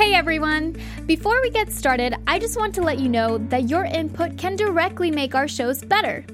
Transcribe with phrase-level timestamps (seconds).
[0.00, 0.80] Hey everyone!
[1.04, 4.56] Before we get started, I just want to let you know that your input can
[4.56, 6.24] directly make our shows better.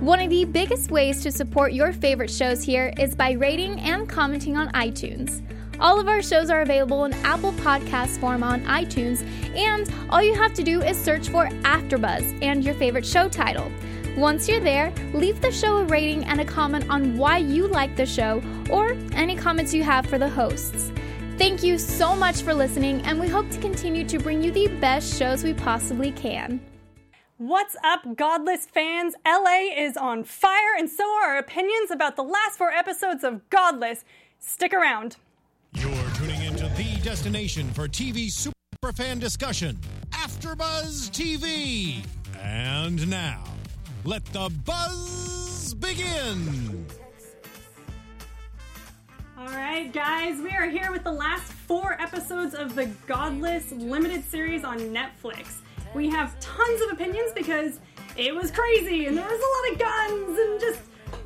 [0.00, 4.08] One of the biggest ways to support your favorite shows here is by rating and
[4.08, 5.40] commenting on iTunes.
[5.78, 9.24] All of our shows are available in Apple Podcast form on iTunes,
[9.56, 13.70] and all you have to do is search for AfterBuzz and your favorite show title.
[14.16, 17.94] Once you're there, leave the show a rating and a comment on why you like
[17.94, 20.90] the show or any comments you have for the hosts.
[21.38, 24.68] Thank you so much for listening, and we hope to continue to bring you the
[24.80, 26.60] best shows we possibly can.
[27.38, 29.14] What's up, Godless fans?
[29.26, 33.48] LA is on fire, and so are our opinions about the last four episodes of
[33.48, 34.04] Godless.
[34.38, 35.16] Stick around.
[35.72, 39.78] You're tuning into the destination for TV superfan discussion,
[40.10, 42.04] AfterBuzz TV.
[42.40, 43.42] And now,
[44.04, 46.81] let the buzz begin.
[49.42, 54.24] All right, guys, we are here with the last four episodes of the Godless limited
[54.24, 55.62] series on Netflix.
[55.96, 57.80] We have tons of opinions because
[58.16, 60.80] it was crazy and there was a lot of guns and just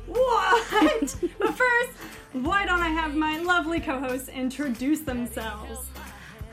[0.07, 1.15] what?
[1.39, 1.91] but first,
[2.33, 5.85] why don't I have my lovely co hosts introduce themselves?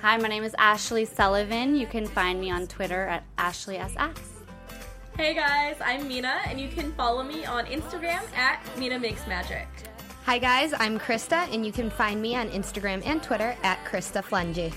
[0.03, 1.77] Hi, my name is Ashley Sullivan.
[1.77, 4.19] You can find me on Twitter at AshleySX.
[5.17, 9.67] Hey guys, I'm Mina, and you can follow me on Instagram at Mina Makes Magic.
[10.27, 14.25] Hi guys, I'm Krista, and you can find me on Instagram and Twitter at Krista
[14.25, 14.73] Flentje.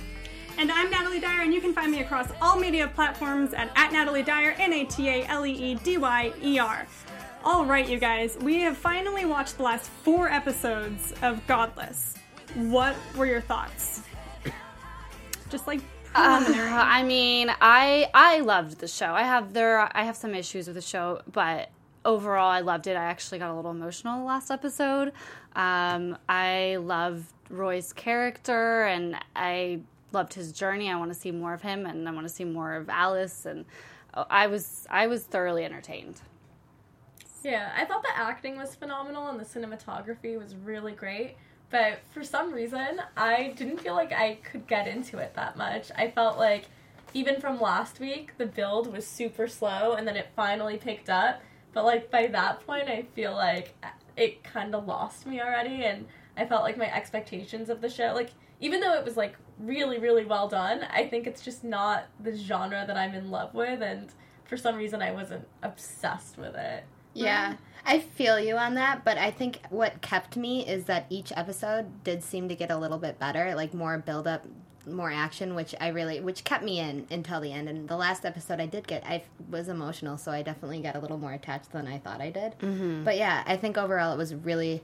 [0.58, 3.92] And I'm Natalee Dyer, and you can find me across all media platforms at, at
[3.92, 6.86] Natalee Dyer, N A T A L E E D Y E R.
[7.46, 12.16] All right, you guys, we have finally watched the last four episodes of Godless.
[12.56, 14.02] What were your thoughts?
[15.50, 15.80] Just like.
[16.14, 19.14] Uh, I mean, I I loved the show.
[19.14, 21.70] I have there I have some issues with the show, but
[22.08, 22.96] overall I loved it.
[22.96, 25.12] I actually got a little emotional last episode.
[25.56, 29.82] Um, I loved Roy's character and I
[30.14, 30.90] loved his journey.
[30.90, 33.46] I want to see more of him and I want to see more of Alice
[33.46, 33.66] and
[34.14, 36.22] uh, I was I was thoroughly entertained.
[37.44, 41.36] Yeah, I thought the acting was phenomenal and the cinematography was really great.
[41.70, 45.92] But for some reason, I didn't feel like I could get into it that much.
[45.96, 46.66] I felt like
[47.14, 51.42] even from last week, the build was super slow and then it finally picked up.
[51.78, 53.76] But like by that point, I feel like
[54.16, 58.14] it kind of lost me already and I felt like my expectations of the show,
[58.16, 62.08] like even though it was like really really well done, I think it's just not
[62.20, 64.10] the genre that I'm in love with and
[64.46, 66.84] for some reason I wasn't obsessed with it.
[67.14, 71.32] Yeah, I feel you on that, but I think what kept me is that each
[71.36, 74.48] episode did seem to get a little bit better, like more build up,
[74.88, 77.70] more action, which I really, which kept me in until the end.
[77.70, 81.00] And the last episode I did get, I was emotional, so I definitely got a
[81.00, 82.58] little more attached than I thought I did.
[82.60, 83.04] Mm-hmm.
[83.04, 84.84] But yeah, I think overall it was really.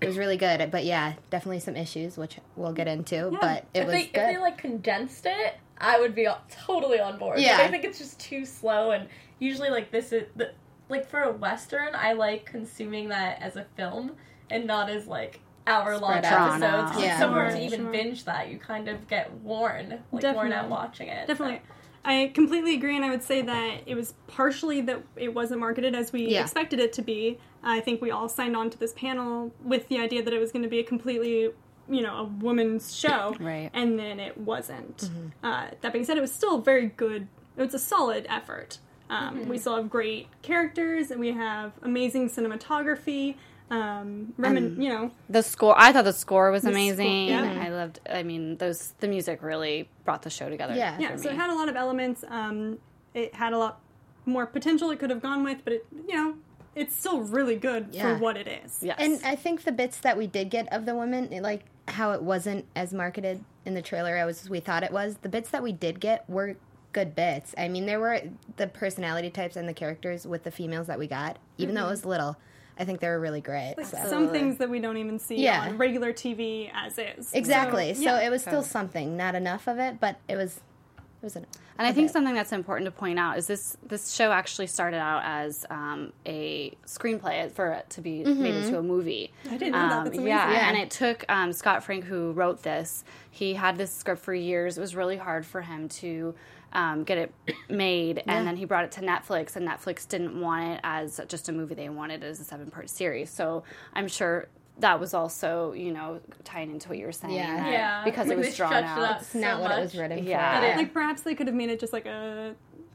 [0.00, 3.30] It was really good, but yeah, definitely some issues, which we'll get into.
[3.30, 3.38] Yeah.
[3.40, 4.20] But it if was they, good.
[4.20, 7.38] If they like condensed it, I would be totally on board.
[7.38, 7.58] Yeah.
[7.60, 9.06] I think it's just too slow, and
[9.38, 10.54] usually like this is the
[10.88, 14.16] like for a western, I like consuming that as a film
[14.50, 16.32] and not as like hour long episodes.
[16.34, 16.62] out.
[16.62, 16.92] episodes.
[16.92, 17.18] 'cause Yeah.
[17.18, 17.90] Somewhere Sure, to even sure.
[17.92, 21.26] binge that, you kind of get worn, like worn out watching it.
[21.26, 21.60] Definitely.
[22.04, 25.94] I completely agree, and I would say that it was partially that it wasn't marketed
[25.94, 26.42] as we Yeah.
[26.42, 27.38] expected it to be.
[27.62, 30.50] I think we all signed on to this panel with the idea that it was
[30.50, 31.50] going to be a completely,
[31.88, 33.70] you know, a woman's show, Right.
[33.72, 35.10] And then it wasn't.
[35.44, 37.28] Uh, that being said, it was still very good.
[37.56, 38.78] It was a solid effort.
[39.08, 43.36] Um, We still have great characters, and we have amazing cinematography.
[43.72, 47.28] Um, remin- you know, The score I thought the score was score- amazing.
[47.28, 47.58] yeah.
[47.66, 50.74] I loved I mean those the music really brought the show together.
[50.74, 50.98] Yeah.
[50.98, 52.78] yeah for so it had a lot of elements um,
[53.14, 53.80] it had a lot
[54.26, 56.34] more potential it could have gone with but it you know
[56.74, 58.02] it's still really good Yeah.
[58.02, 58.96] for what it is Yes.
[59.00, 62.22] And I think the bits that we did get of the women, like how it
[62.22, 65.72] wasn't as marketed in the trailer as we thought it was, the bits that we
[65.72, 66.56] did get were
[66.92, 67.54] good bits.
[67.58, 68.20] I mean, there were
[68.56, 71.90] the personality types and the characters with the females that we got, even though it
[71.90, 72.36] was little.
[72.78, 73.74] I think they were really great.
[73.76, 73.98] like so.
[74.08, 75.62] some things that we don't even see Yeah.
[75.62, 77.94] on regular tv as is Exactly.
[77.94, 78.20] So, yeah.
[78.26, 80.60] it was still something, not enough of it, but it was.
[80.96, 81.46] It was an,
[81.78, 84.96] And I think something that's important to point out is this this show actually started
[84.96, 89.32] out as um, a screenplay for it to be made into a movie.
[89.46, 89.98] I didn't know that.
[89.98, 90.50] Um, That's yeah.
[90.50, 90.68] Yeah.
[90.68, 93.04] and it took um, Scott Frank, who wrote this.
[93.30, 94.76] He had this script for years.
[94.76, 96.34] It was really hard for him to
[96.72, 97.34] um, get it
[97.68, 101.48] made, and then he brought it to Netflix, and Netflix didn't want it as just
[101.48, 101.74] a movie.
[101.74, 103.30] They wanted it as a seven part series.
[103.30, 103.64] So
[103.94, 104.48] I'm sure
[104.78, 107.34] that was also you know tying into what you were saying.
[107.34, 107.56] Yeah.
[107.56, 109.10] that Yeah, because like it was drawn stretched it out.
[109.16, 110.60] out it's not so what it was written Yeah.
[110.60, 110.66] for.
[110.66, 110.76] Yeah.
[110.76, 112.54] like perhaps they could have made it just like a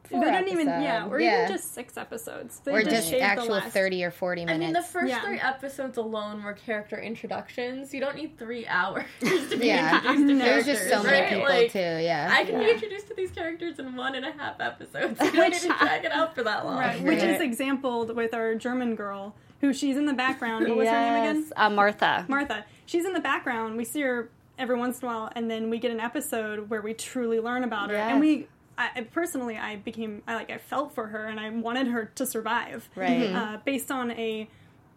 [0.09, 1.43] Four they don't even, yeah, or Yeah.
[1.43, 2.59] even just six episodes.
[2.63, 4.55] They or just shaved the actual last- 30 or 40 minutes.
[4.55, 4.73] I minutes.
[4.75, 5.21] mean, the first Yeah.
[5.27, 7.93] three episodes alone were character introductions.
[7.93, 9.95] You don't need three hours to be Yeah.
[9.97, 10.45] introduced to No.
[10.45, 11.29] There's just so many right?
[11.29, 12.29] people Like, too, yeah.
[12.31, 15.19] I can be introduced to these characters in one and a half episodes.
[15.23, 16.77] You don't need to drag it out for that long.
[16.79, 17.41] Right, which is Right.
[17.41, 20.67] exampled with our German girl, who she's in the background.
[20.67, 21.51] What was her name again?
[21.55, 22.25] Uh, Martha.
[22.27, 22.65] Martha.
[22.85, 23.75] She's in the background.
[23.77, 26.81] We see her every once in a while, and then we get an episode where
[26.81, 27.95] we truly learn about her.
[27.95, 31.49] And we, I, I- personally, I became, I like, I felt for her, and I
[31.49, 32.89] wanted her to survive.
[32.95, 33.31] Right.
[33.31, 34.47] Uh, based on a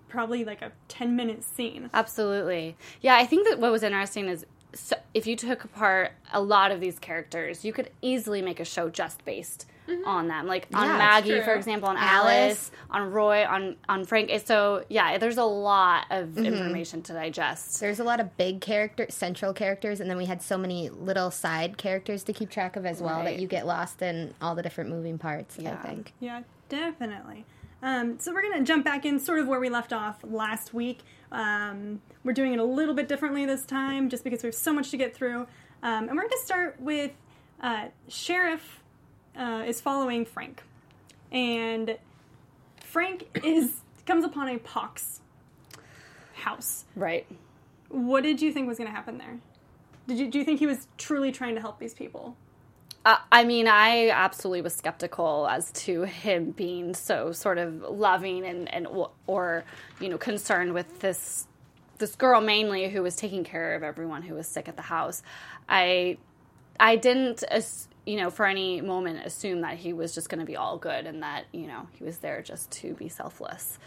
[0.09, 1.89] probably like a ten minute scene.
[1.95, 2.77] Absolutely.
[3.01, 6.71] Yeah, I think that what was interesting is so if you took apart a lot
[6.71, 9.67] of these characters, you could easily make a show just based
[10.05, 10.47] on them.
[10.47, 12.31] Like on Yeah, Maggie, for example, on Alice.
[12.31, 14.31] Alice, on Roy, on on Frank.
[14.45, 17.81] So yeah, there's a lot of information to digest.
[17.81, 21.31] There's a lot of big character, central characters, and then we had so many little
[21.31, 24.63] side characters to keep track of as well that you get lost in all the
[24.63, 25.57] different moving parts.
[25.59, 25.73] Yeah.
[25.73, 26.13] I think.
[26.21, 27.45] Yeah, definitely.
[27.83, 31.01] Um, so we're gonna jump back in sort of where we left off last week.
[31.33, 34.73] Um, we're doing it a little bit differently this time, just because we have so
[34.73, 35.47] much to get through.
[35.83, 37.13] Um, and we're gonna start with
[37.63, 38.83] uh, Sheriff
[39.37, 40.63] uh, is following Frank,
[41.33, 41.97] and
[42.81, 45.21] Frank is comes upon a pox
[46.35, 46.85] house.
[46.97, 47.27] Right.
[47.89, 49.39] What did you think was gonna happen there?
[50.09, 52.37] Did you do you think he was truly trying to help these people?
[53.05, 58.45] Uh, I mean, I absolutely was skeptical as to him being so sort of loving
[58.45, 58.87] and, and
[59.27, 59.65] or
[60.01, 61.47] you know concerned with this
[61.99, 65.23] this girl mainly who was taking care of everyone who was sick at the house.
[65.69, 66.19] I
[66.79, 70.47] I didn't as- you know for any moment assume that he was just going to
[70.47, 73.79] be all good and that you know he was there just to be selfless.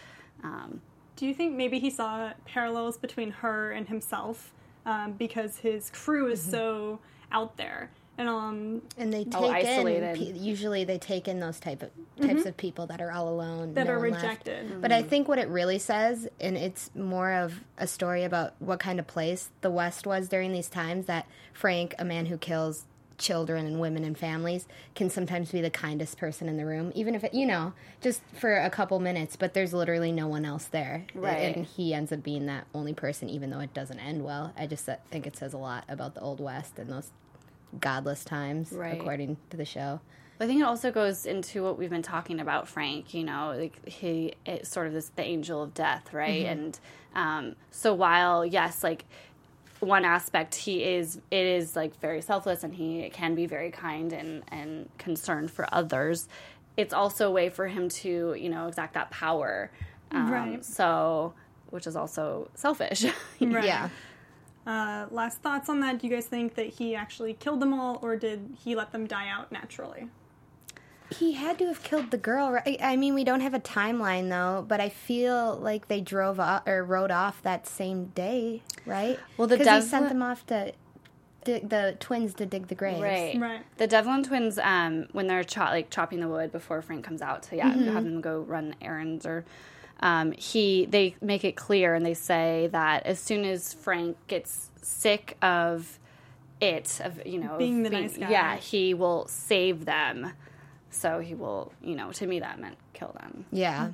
[0.44, 0.81] Um,
[1.15, 4.51] Do you think maybe he saw parallels between her and himself
[4.86, 6.33] um, because his crew Mm-hmm.
[6.33, 7.00] is so
[7.31, 7.89] out there?
[8.15, 10.15] And um, And they take Oh, in isolated.
[10.18, 11.89] pe- usually they take in those type of
[12.21, 13.74] types of people that are all alone, Mm-hmm.
[13.74, 14.24] that no are one left.
[14.24, 14.81] rejected.
[14.81, 18.80] But I think what it really says, and it's more of a story about what
[18.80, 22.86] kind of place the West was during these times, that Frank, a man who kills
[23.24, 27.16] children and women and families, can sometimes be the kindest person in the room, even
[27.16, 30.66] if it, you know, just for a couple minutes, but there's literally no one else
[30.66, 31.06] there.
[31.16, 31.56] Right.
[31.56, 34.54] And he ends up being that only person, even though it doesn't end well.
[34.58, 37.10] I just think it says a lot about the Old West and those
[37.80, 39.00] godless times, Right.
[39.00, 40.02] according to the show.
[40.40, 43.14] I think it also goes into what we've been talking about, Frank.
[43.14, 46.46] You know, like he it's sort of this the angel of death, right?
[46.46, 46.78] And
[47.16, 49.06] um, so while yes, like
[49.84, 54.14] one aspect he is it is like very selfless and he can be very kind
[54.14, 56.28] and and concerned for others.
[56.78, 59.72] It's also a way for him to you know exact that power.
[60.12, 60.66] Um, Right.
[60.66, 61.34] So
[61.70, 63.06] which is also selfish.
[63.42, 63.66] Right.
[63.66, 63.90] Yeah.
[64.66, 66.00] Uh, last thoughts on that?
[66.00, 69.06] Do you guys think that he actually killed them all, or did he let them
[69.06, 70.08] die out naturally?
[71.19, 72.77] He had to have killed the girl, right?
[72.81, 76.68] I mean, we don't have a timeline though, but I feel like they drove off
[76.68, 79.19] or rode off that same day, right?
[79.38, 80.74] Well, the because he Devlin- sent them off to
[81.44, 83.01] dig, the twins to dig the graves.
[83.01, 83.39] Right.
[83.39, 83.62] Right.
[83.77, 87.44] The Devlin twins, um, when they're cho- like chopping the wood before Frank comes out
[87.44, 87.94] to yeah Mm-hmm.
[87.94, 89.44] have them go run errands or,
[90.00, 94.69] um, he they make it clear and they say that as soon as Frank gets
[94.81, 96.00] sick of
[96.62, 98.30] it of you know of Being the nice guy.
[98.30, 100.31] yeah he will save them,
[100.94, 103.45] so he will you know to me that meant kill them.
[103.51, 103.92] Yeah.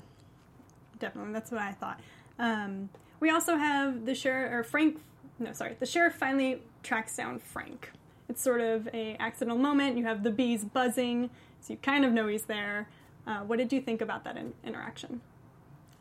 [1.00, 2.00] Definitely, that's what I thought.
[2.38, 5.00] Um, we also have the sheriff, or Frank.
[5.40, 7.92] No, sorry, the sheriff finally tracks down Frank.
[8.28, 9.98] It's sort of a accidental moment.
[9.98, 11.30] You have the bees buzzing,
[11.62, 12.90] so you kind of know he's there.
[13.26, 15.22] Uh, what did you think about that in- interaction?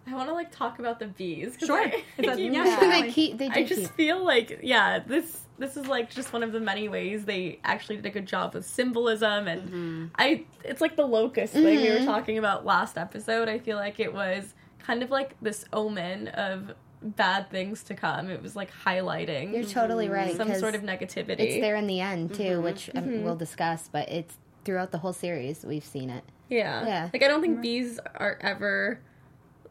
[0.06, 1.56] I want to like talk about the bees.
[1.56, 1.78] 'cause Sure.
[1.80, 3.38] I, Is that- keep- yeah, they keep.
[3.38, 3.90] They do I just keep.
[3.92, 7.96] feel like yeah, this this is like just one of the many ways they actually
[7.96, 10.06] did a good job with symbolism and mm-hmm.
[10.16, 12.06] I it's like the locust thing we were mm-hmm.
[12.06, 13.48] talking about last episode.
[13.48, 18.30] I feel like it was kind of like this omen of bad things to come.
[18.30, 20.14] It was like highlighting You're totally mm-hmm.
[20.14, 20.36] right.
[20.36, 21.40] Some sort of negativity.
[21.40, 23.88] It's there in the end too, which um, we'll discuss.
[23.90, 26.24] But it's throughout the whole series we've seen it.
[26.48, 26.86] Yeah.
[26.86, 27.10] Yeah.
[27.12, 29.00] Like I don't think bees are ever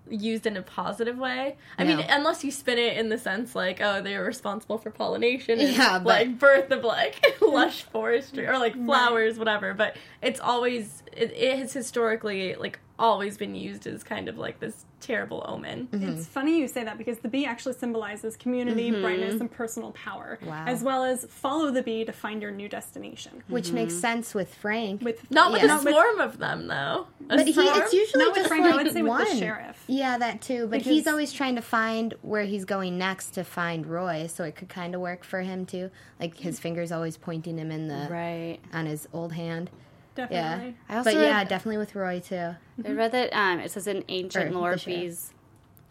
[0.10, 1.58] used in a positive way.
[1.78, 5.60] I mean, unless you spin it in the sense like, oh, they're responsible for pollination
[5.60, 9.74] and Yeah, but- like birth of like lush forestry or like flowers, whatever.
[9.74, 14.60] But it's always it, it has historically like always been used as kind of like
[14.60, 15.88] this terrible omen.
[15.92, 16.10] Mm-hmm.
[16.10, 19.02] It's funny you say that because the bee actually symbolizes community, mm-hmm.
[19.02, 20.66] brightness, and personal power, Wow.
[20.66, 23.44] as well as follow the bee to find your new destination.
[23.48, 24.02] Which makes mm-hmm.
[24.02, 25.04] sense with Frank.
[25.04, 25.78] With Not with Yeah.
[25.78, 27.08] a swarm of them though.
[27.30, 29.36] A but he, it's usually Not with just Frank, like I would say with the
[29.36, 29.84] sheriff.
[29.88, 30.68] Yeah, that too.
[30.68, 34.44] But Because- he's always trying to find where he's going next to find Roy, so
[34.44, 35.92] it could kind of work for him too.
[36.20, 36.64] Like his mm.
[36.64, 38.60] fingers always pointing him in the Right.
[38.74, 39.70] on his old hand.
[40.18, 40.76] Definitely.
[40.90, 42.56] I also But read, yeah, definitely with Roy too.
[42.86, 45.32] I read that um, it says in ancient Or lore, bees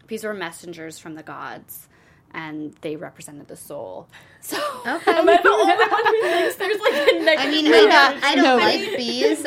[0.05, 1.87] bees were messengers from the gods,
[2.31, 4.07] and they represented the soul.
[4.39, 4.55] So
[4.85, 5.11] Okay.
[5.11, 7.47] Am I the only one who thinks there's like a negative?
[7.47, 8.57] I mean, I don't, I don't No.
[8.57, 9.41] like bees.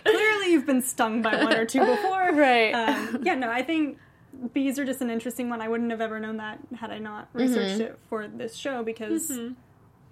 [0.04, 2.30] Clearly, you've been stung by one or two before.
[2.32, 2.72] Right.
[2.72, 3.98] Um, yeah, no, I think
[4.54, 5.60] bees are just an interesting one.
[5.60, 9.30] I wouldn't have ever known that had I not researched it for this show because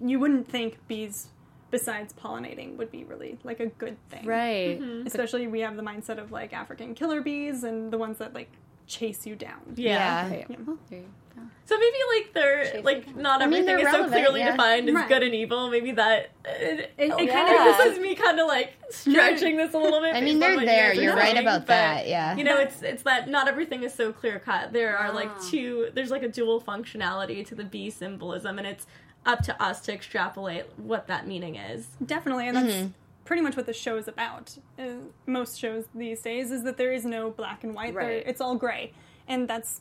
[0.01, 1.29] you wouldn't think bees,
[1.71, 4.27] besides pollinating, would be really like a good thing.
[4.27, 4.81] right.
[5.07, 8.51] Especially we have the mindset of like African killer bees and the ones that like
[8.87, 9.61] chase you down.
[9.77, 10.29] yeah.
[10.31, 10.47] Right.
[10.49, 10.57] Yeah.
[10.67, 11.43] Well, there you go.
[11.67, 14.53] So maybe like they're like not I mean, everything they're is so clearly yeah.
[14.53, 15.09] defined as Right.
[15.09, 15.71] good and evil.
[15.71, 17.47] Maybe that it, It- it yeah.
[17.47, 20.17] kinda this is me kind of like stretching this a little bit.
[20.17, 20.95] I mean, they're there.
[20.95, 22.09] You're right saying, about but, that.
[22.09, 22.35] Yeah.
[22.37, 24.73] You know, it's it's that not everything is so clear cut.
[24.73, 25.49] There are like Ah.
[25.51, 25.91] two.
[25.95, 28.87] There's like a dual functionality to the bee symbolism, and it's
[29.27, 31.87] up to us to extrapolate what that meaning is.
[32.05, 32.89] Definitely, and that's
[33.25, 34.57] pretty much what the show is about.
[34.79, 34.85] Uh,
[35.27, 37.93] most shows these days is that there is no black and white.
[37.95, 38.23] There- Right.
[38.27, 38.93] It's all gray,
[39.27, 39.81] and that's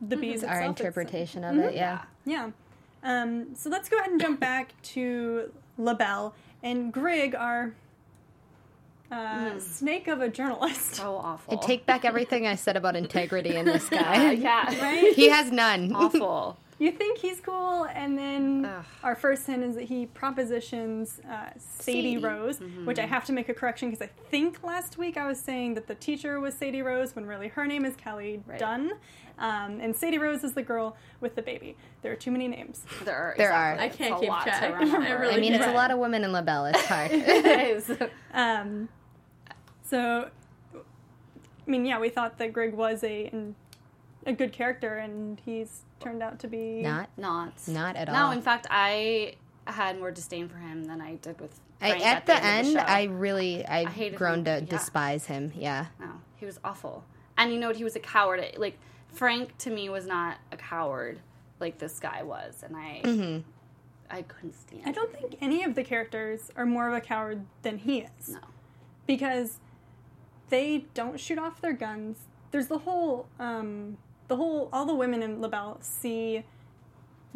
[0.00, 0.42] the bees.
[0.42, 0.62] Our itself.
[0.76, 1.74] It's- interpretation of it.
[1.74, 2.02] Yeah.
[2.24, 2.50] Yeah.
[3.02, 7.74] Um, so let's go ahead and jump back to LaBelle and Grigg, our
[9.12, 10.94] uh, snake of a journalist.
[10.94, 11.52] So awful.
[11.58, 14.32] I take back everything I said about integrity in this guy.
[14.32, 14.66] yeah.
[14.82, 15.12] Right?
[15.14, 15.94] He has none.
[15.94, 16.58] awful.
[16.78, 18.84] You think he's cool, and then Ugh.
[19.04, 22.16] our first hint is that he propositions uh, Sadie, Sadie.
[22.18, 25.38] Rose, which I have to make a correction because I think last week I was
[25.38, 28.58] saying that the teacher was Sadie Rose when really her name is Kelly Right.
[28.58, 28.92] Dunn,
[29.38, 31.76] um, and Sadie Rose is the girl with the baby.
[32.02, 32.84] There are too many names.
[33.04, 33.34] There are.
[33.38, 33.74] There are.
[33.78, 34.62] I can't It's keep lot track.
[34.62, 36.66] I really I mean, it's a lot of women in LaBelle.
[36.66, 37.10] It's hard.
[37.14, 37.90] it is.
[38.34, 38.88] Um,
[39.84, 40.28] so,
[40.74, 43.54] I mean, yeah, we thought that Greg was a an,
[44.26, 47.08] a good character, and he's turned out to be Not.
[47.16, 47.52] Not.
[47.68, 48.14] Not at all.
[48.14, 49.34] No, in fact, I
[49.66, 51.58] had more disdain for him than I did with.
[51.80, 52.78] I, Frank at the of end, show.
[52.78, 54.60] I really, I've hated grown him, to yeah.
[54.60, 55.52] despise him.
[55.54, 55.86] Yeah.
[56.00, 57.04] No, he was awful.
[57.36, 57.76] And you know what?
[57.76, 58.42] He was a coward.
[58.56, 58.78] Like
[59.12, 61.20] Frank to me was not a coward
[61.60, 63.40] like this guy was, and I, Mm-hmm.
[64.10, 64.82] I couldn't stand.
[64.86, 68.28] I don't think any of the characters are more of a coward than he is.
[68.28, 68.38] No.
[69.06, 69.58] Because
[70.50, 72.18] they don't shoot off their guns.
[72.50, 73.96] There's the whole, um,
[74.28, 76.44] the whole, all the women in LaBelle see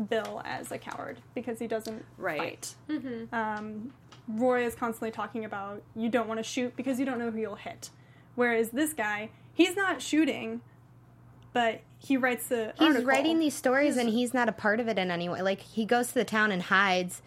[0.09, 2.75] Bill as a coward because he doesn't Right.
[2.89, 3.33] fight.
[3.33, 3.93] Um,
[4.29, 7.39] Roy is constantly talking about you don't want to shoot because you don't know who
[7.39, 7.91] you'll hit.
[8.35, 10.61] Whereas this guy, he's not shooting,
[11.53, 13.07] but he writes the He's article.
[13.07, 15.43] writing these stories and he's not a part of it in any way.
[15.43, 17.21] Like, he goes to the town and hides.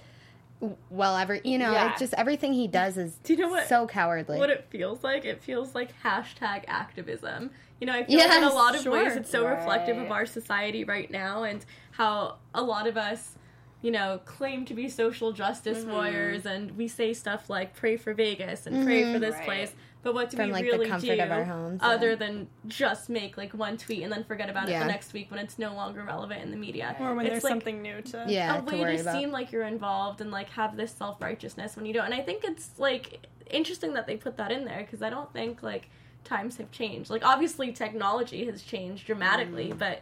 [0.90, 1.92] Well, every you know, Yeah.
[1.92, 4.38] it's just everything he does is Do you know what- so cowardly.
[4.38, 5.26] what it feels like.
[5.26, 7.52] It feels like hashtag activism.
[7.80, 8.92] You know, I feel like in a lot of sure.
[8.94, 13.36] ways it's so reflective of our society right now and how a lot of us,
[13.82, 15.92] you know, claim to be social justice Mm-hmm.
[15.92, 19.46] warriors and we say stuff like pray for Vegas and pray for this Right.
[19.46, 19.76] place.
[20.04, 22.16] But what do From, we like, the really comfort do of our homes, other yeah.
[22.16, 25.40] than just make like one tweet and then forget about it the next week when
[25.40, 26.96] it's no longer relevant in the media?
[27.00, 29.14] or when It's there's like- something new to yeah, a to way worry to about.
[29.16, 32.06] seem like you're involved and like have this self righteousness when you don't.
[32.06, 35.32] And I think it's like interesting that they put that in there because I don't
[35.34, 35.90] think like
[36.24, 37.10] times have changed.
[37.12, 40.02] Like obviously technology has changed dramatically, but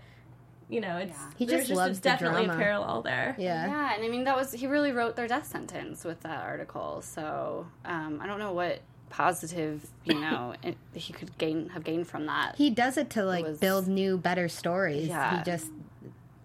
[0.69, 1.31] you know it's Yeah.
[1.35, 2.59] He there's just loves a, the definitely drama.
[2.59, 3.35] a parallel there.
[3.37, 3.67] yeah.
[3.67, 7.01] Yeah, and I mean that was he really wrote their death sentence with that article.
[7.01, 8.79] So um, I don't know what
[9.09, 12.55] positive you know it, he could gain have gained from that.
[12.55, 15.07] He does it to like was- build new, better stories.
[15.07, 15.37] Yeah.
[15.39, 15.67] He just,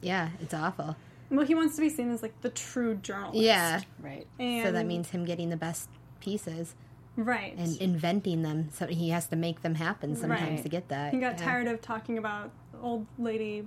[0.01, 0.97] yeah, it's awful.
[1.31, 3.39] Well, he wants to be seen as like the true journalist.
[3.39, 3.81] Yeah.
[4.01, 4.27] right.
[4.39, 5.89] And So that means him getting the best
[6.21, 6.75] pieces
[7.17, 7.55] right.
[7.57, 8.69] and inventing them.
[8.73, 10.63] So he has to make them happen sometimes Right.
[10.63, 11.13] to get that.
[11.13, 11.45] he got Yeah.
[11.45, 12.51] tired of talking about
[12.83, 13.67] old lady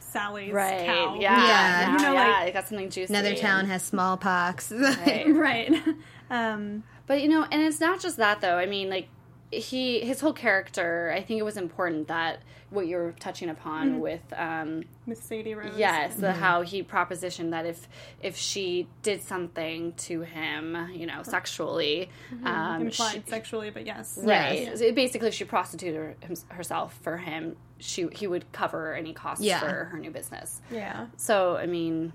[0.00, 0.86] Sally's Right.
[0.86, 1.16] cow.
[1.18, 1.36] Yeah.
[1.36, 1.46] Yeah.
[1.46, 1.92] Yeah.
[1.92, 3.12] You know, yeah, like- it got something juicy.
[3.12, 4.70] Another and- town has smallpox.
[4.72, 5.26] Right.
[5.34, 5.72] Right.
[6.30, 8.56] um, But you know, and it's not just that though.
[8.56, 9.08] I mean, like
[9.50, 11.12] he his whole character.
[11.14, 15.74] I think it was important that what you're touching upon with um, Miss Sadie Rose.
[15.76, 17.88] yes, the, how he propositioned that if
[18.20, 22.10] if she did something to him, you know, sexually,
[22.44, 24.18] um, Implied she- sexually, but yes.
[24.20, 24.62] right?
[24.62, 24.80] Yes.
[24.80, 26.16] So basically, if she prostituted her,
[26.48, 29.60] herself for him, she he would cover any costs Yeah.
[29.60, 30.60] for her new business.
[30.72, 31.06] Yeah.
[31.16, 32.12] So I mean,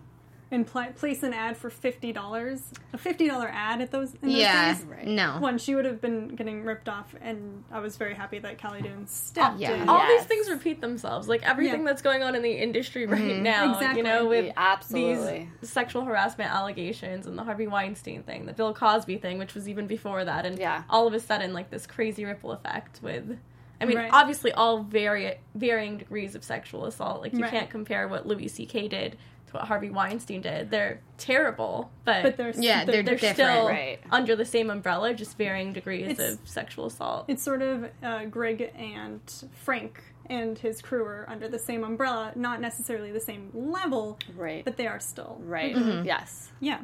[0.53, 2.62] And pla place an ad for fifty dollars.
[2.91, 4.13] A fifty dollar ad at those.
[4.22, 4.74] In those yeah.
[4.74, 4.84] days.
[4.84, 5.08] Right.
[5.08, 5.38] No.
[5.39, 8.81] One, she would have been getting ripped off, and I was very happy that Callie
[8.81, 9.75] Dunne stepped Yeah.
[9.81, 9.88] in.
[9.88, 10.22] All Yes.
[10.22, 11.29] these things repeat themselves.
[11.29, 11.88] Like everything Yeah.
[11.88, 13.43] that's going on in the industry right Mm-hmm.
[13.43, 13.98] now, Exactly.
[14.00, 15.50] you know, with Yeah, absolutely.
[15.62, 19.70] these sexual harassment allegations and the Harvey Weinstein thing, the Bill Cosby thing, which was
[19.70, 20.84] even before that, and Yeah.
[20.89, 23.38] all of a sudden, like this crazy ripple effect with.
[23.81, 24.09] I mean, Right.
[24.13, 27.21] obviously, all vari- varying degrees of sexual assault.
[27.21, 27.51] Like, you Right.
[27.51, 28.88] can't compare what Louis C.K.
[28.88, 30.69] did to what Harvey Weinstein did.
[30.71, 34.00] They're terrible, but, But they're Yeah, they're, they're they're still right.
[34.11, 37.25] under the same umbrella, just varying degrees It's- of sexual assault.
[37.27, 39.19] it's sort of uh, Greg and
[39.53, 44.63] Frank and his crew are under the same umbrella, not necessarily the same level, Right.
[44.63, 45.75] but they are still Right.
[45.75, 46.05] Mm-hmm.
[46.05, 46.51] Yes.
[46.61, 46.81] yeah.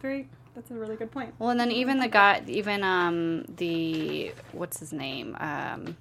[0.00, 0.28] Very.
[0.54, 1.34] That's a really good point.
[1.38, 5.96] Well, and then even the guy, even um the what's his name, um,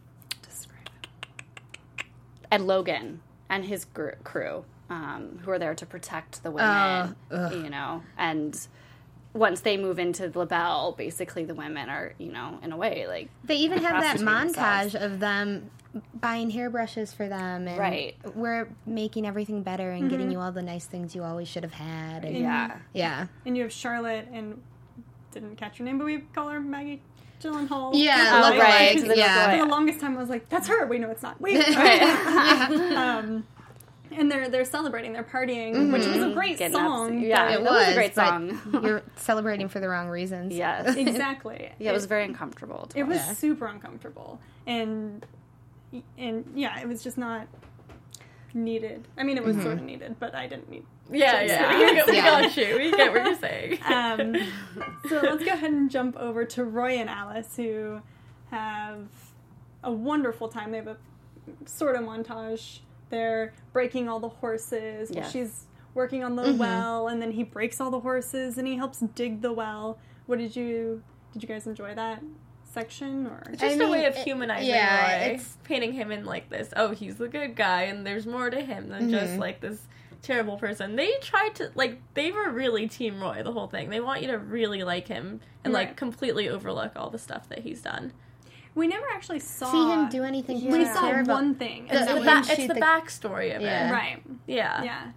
[2.52, 7.70] Ed Logan and his gr- crew, um, who are there to protect the women, you
[7.70, 8.68] know, and
[9.34, 13.06] once they move into the LaBelle, basically the women are, you know, in a way
[13.08, 14.96] like They even have that montage themselves.
[14.96, 15.70] of them
[16.20, 18.16] buying hairbrushes for them, and Right.
[18.36, 21.74] we're making everything better and getting you all the nice things you always should have
[21.74, 22.26] had.
[22.26, 24.62] And yeah, yeah, And you have Charlotte and
[25.32, 27.02] didn't catch her name, but we call her Maggie
[27.42, 27.92] Gyllenhaal.
[27.94, 29.52] yeah, Oh, look right, like- yeah.
[29.52, 31.40] For the longest time, I was like, "That's her." We know it's not.
[31.40, 31.58] Wait.
[32.96, 33.46] um,
[34.12, 37.18] and they're they're celebrating, they're partying, which was a great Getting song.
[37.20, 38.82] up- yeah, but- It that was, a great song.
[38.84, 40.54] You're celebrating for the wrong reasons.
[40.54, 41.70] yes, exactly.
[41.80, 42.88] yeah, it was very uncomfortable.
[42.88, 43.34] to It was Yeah.
[43.34, 45.26] super uncomfortable, and
[46.18, 47.48] and yeah, it was just not
[48.54, 49.08] needed.
[49.18, 50.86] I mean, it was sort of needed, but I didn't need.
[51.12, 51.78] yeah, yeah.
[51.80, 52.42] We, got, we Yeah.
[52.42, 52.78] got you.
[52.78, 53.80] We get what you're saying.
[53.86, 54.36] Um,
[55.10, 58.02] so let's go ahead and jump over to Roy and Alice, who
[58.52, 59.08] have
[59.84, 60.72] a wonderful time.
[60.72, 60.98] They have a
[61.66, 62.80] sort of montage.
[63.10, 65.10] They're breaking all the horses.
[65.14, 65.32] Yes.
[65.32, 65.66] She's
[65.96, 69.42] working on the well, and then he breaks all the horses, and he helps dig
[69.42, 69.98] the well.
[70.28, 71.02] What did you
[71.34, 72.22] did you guys enjoy that
[72.72, 73.44] section or?
[73.52, 76.50] just I a mean, way of it- humanizing yeah, Roy, it's- painting him in like
[76.50, 76.70] this.
[76.76, 79.40] Oh, he's the good guy, and there's more to him than just Mm-hmm.
[79.40, 79.82] like this
[80.22, 80.96] terrible person.
[80.96, 83.90] They tried to like they were really Team Roy the whole thing.
[83.90, 87.60] They want you to really like him and like completely overlook all the stuff that
[87.60, 88.12] he's done.
[88.76, 90.70] We never actually saw See him do anything.
[90.72, 91.34] We saw terrible.
[91.34, 91.88] one thing.
[91.90, 93.90] It's The- the, ba- it's the the- backstory of Yeah.
[93.90, 93.92] it.
[93.92, 94.22] right.
[94.46, 94.84] Yeah.
[94.84, 95.12] Yeah.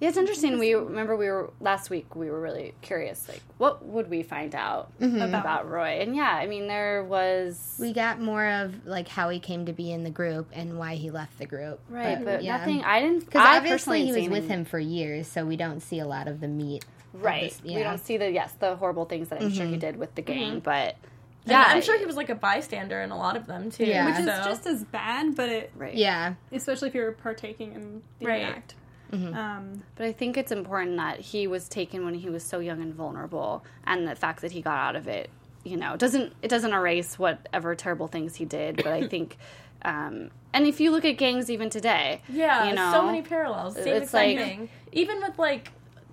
[0.00, 0.58] Yeah, it's interesting.
[0.58, 2.14] We remember we were last week.
[2.14, 5.34] We were really curious, like what would we find out mm-hmm.
[5.34, 6.00] about Roy?
[6.00, 9.72] And yeah, I mean, there was We got more of like how he came to
[9.72, 11.80] be in the group and why he left the group.
[11.88, 12.58] right, but yeah.
[12.58, 12.84] nothing.
[12.84, 13.24] I didn't.
[13.24, 16.06] Because I obviously personally he was with him for years, so we don't see a
[16.06, 16.84] lot of the meat.
[17.12, 17.50] Right.
[17.50, 19.80] this- We don't see the yes the horrible things that I'm sure he mm-hmm.
[19.80, 20.38] did with the mm-hmm.
[20.38, 20.96] gang, but
[21.44, 23.84] Yeah, yeah, I'm sure he was like a bystander in a lot of them too.
[23.84, 24.06] Yeah.
[24.06, 25.94] Which is so- just as bad, but it right.
[25.94, 26.34] Yeah.
[26.52, 28.42] especially if you're partaking in the Right.
[28.42, 28.74] act.
[29.12, 29.34] Mm-hmm.
[29.34, 32.80] Um, But I think it's important that he was taken when he was so young
[32.82, 35.30] and vulnerable, and the fact that he got out of it,
[35.64, 38.76] you know, doesn't it doesn't erase whatever terrible things he did.
[38.76, 39.36] But I think,
[39.82, 43.74] um, and if you look at gangs even today, Yeah, you know, so many parallels.
[43.74, 44.68] Same It's exact like- thing.
[44.92, 45.70] Even with like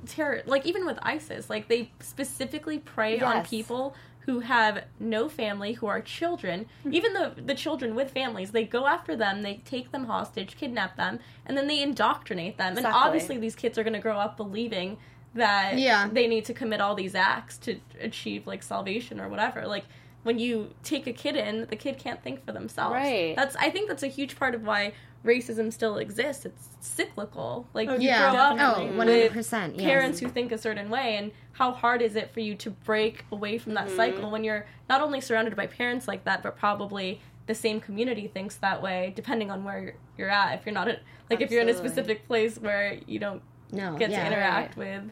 [0.08, 5.74] terror, like even with ISIS, like they specifically prey on people who have no family,
[5.74, 6.66] who are children.
[6.84, 6.94] Hmm.
[6.94, 10.98] even the the children with families, they go after them, they take them hostage, kidnap
[10.98, 12.78] them, and then they indoctrinate them.
[12.78, 14.98] And obviously, these kids are going to grow up believing
[15.36, 16.08] that Yeah.
[16.12, 19.68] they need to commit all these acts to achieve like salvation or whatever.
[19.68, 19.86] Like
[20.24, 22.94] when you take a kid in, the kid can't think for themselves.
[22.94, 23.36] Right.
[23.36, 24.94] That's I think that's a huge part of why
[25.26, 26.46] racism still exists.
[26.46, 27.68] It's cyclical.
[27.74, 28.32] Like you Yeah.
[28.32, 28.78] grow up.
[28.78, 28.96] Oh, with
[29.34, 29.74] 100%.
[29.76, 29.82] Yes.
[29.84, 33.26] parents who think a certain way and how hard is it for you to break
[33.32, 37.22] away from that cycle when you're not only surrounded by parents like that but probably
[37.48, 40.88] the same community thinks that way depending on where you're, you're at if you're not
[40.88, 43.96] at, like if you're in a specific place where you don't No.
[43.98, 44.22] get yeah.
[44.22, 45.04] to interact with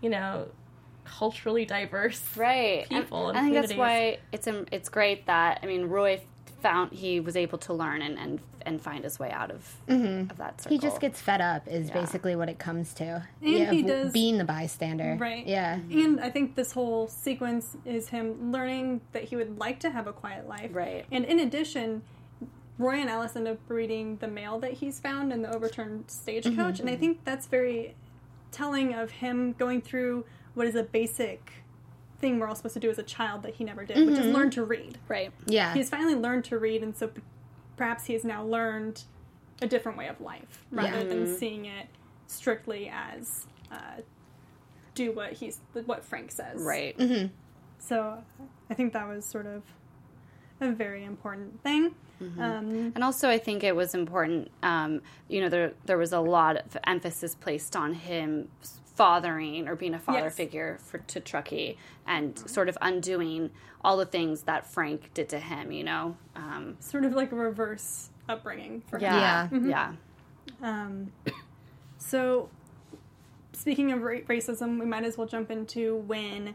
[0.00, 0.48] you know
[1.04, 5.60] culturally diverse right people And and I think that's why it's um, it's great that
[5.62, 6.20] I mean Roy
[6.64, 10.36] found he was able to learn and and, and find his way out of of
[10.38, 10.74] that circle.
[10.74, 12.00] He just gets fed up, is Yeah.
[12.00, 13.22] basically what it comes to.
[13.40, 15.16] he of w- does- being the bystander.
[15.20, 15.46] right.
[15.46, 15.74] Yeah.
[15.90, 20.06] And I think this whole sequence is him learning that he would like to have
[20.06, 20.70] a quiet life.
[20.72, 21.04] Right.
[21.12, 22.02] And in addition,
[22.78, 26.56] Roy and Alice end up reading the mail that he's found in the overturned stagecoach.
[26.76, 26.80] Mm-hmm.
[26.88, 27.94] And I think that's very
[28.50, 30.24] telling of him going through
[30.54, 31.52] what is a basic
[32.20, 34.28] thing we're all supposed to do as a child that he never did, which Mm-hmm.
[34.28, 34.98] is learn to read.
[35.08, 35.32] right.
[35.46, 35.74] Yeah.
[35.74, 37.22] He's finally learned to read, and so p-
[37.76, 39.02] perhaps he has now learned
[39.62, 41.04] a different way of life rather Yeah.
[41.04, 41.86] than seeing it
[42.26, 44.00] strictly as uh,
[44.94, 46.60] do what he's what Frank says.
[46.62, 46.96] Right.
[47.78, 48.22] So
[48.70, 49.62] I think that was sort of
[50.60, 51.94] a very important thing.
[52.38, 54.50] Um, And also, I think it was important.
[54.62, 58.48] Um, you know, there there was a lot of emphasis placed on him
[58.94, 60.34] fathering or being a father Yes.
[60.36, 61.76] figure for to Truckee
[62.06, 63.50] and sort of undoing
[63.82, 65.72] all the things that Frank did to him.
[65.72, 69.02] You know, um, sort of like a reverse upbringing for him.
[69.02, 69.58] yeah, Yeah.
[69.68, 69.92] yeah,
[70.62, 71.12] Um,
[71.98, 72.48] so,
[73.52, 76.54] speaking of ra- racism, we might as well jump into when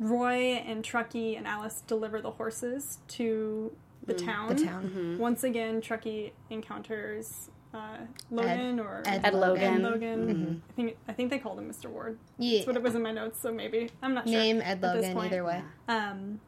[0.00, 3.72] Roy and Truckee and Alice deliver the horses to
[4.06, 4.48] the town.
[4.56, 5.16] the town.
[5.18, 7.98] Once again, Truckee encounters uh,
[8.30, 9.82] Logan or Ed Ed Logan.
[9.82, 10.62] Logan.
[10.68, 11.86] I think I think they called him Mr.
[11.90, 12.18] Ward.
[12.38, 12.58] Yeah.
[12.58, 13.40] That's what it was in my notes.
[13.40, 14.38] So maybe I'm not sure.
[14.38, 15.32] Name Ed at this Logan point.
[15.32, 15.62] either way.
[15.88, 16.40] Um,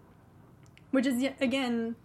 [0.91, 1.97] which is yet again,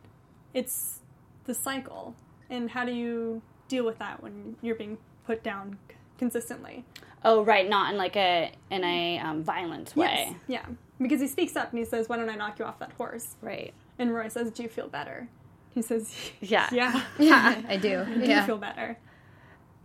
[0.54, 1.00] it's
[1.46, 2.16] the cycle,
[2.50, 5.78] and how do you deal with that when you're being put down
[6.18, 6.86] consistently?
[7.24, 10.28] Oh, right, not in like a in a um, violent way.
[10.30, 10.36] Yes.
[10.48, 10.66] Yeah.
[11.02, 13.36] Because he speaks up and he says, "Why don't I knock you off that horse?"
[13.42, 13.74] Right.
[13.98, 15.28] And Roy says, "Do you feel better?"
[15.74, 16.70] He says, Yeah.
[16.72, 18.02] "Yeah, yeah, I do.
[18.02, 18.46] I do Yeah.
[18.46, 18.98] feel better."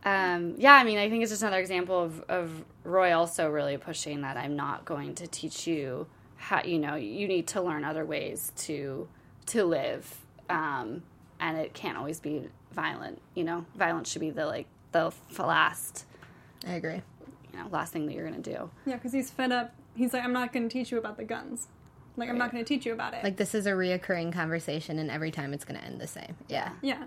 [0.04, 3.76] Um, yeah, I mean, I think it's just another example of, of Roy also really
[3.76, 7.84] pushing that I'm not going to teach you how, you know, you need to learn
[7.84, 9.08] other ways to
[9.46, 11.02] to live, um,
[11.40, 13.20] and it can't always be violent.
[13.34, 16.06] You know, violence should be the like the last,
[16.66, 17.02] I agree.
[17.52, 18.70] you know, last thing that you're gonna do.
[18.86, 19.74] Yeah, because he's fed up.
[19.94, 21.66] He's like, "I'm not going to teach you about the guns.
[22.16, 24.98] Like, I'm not going to teach you about it." Like this is a reoccurring conversation,
[24.98, 26.36] and every time it's going to end the same.
[26.48, 26.70] Yeah.
[26.80, 27.04] yeah,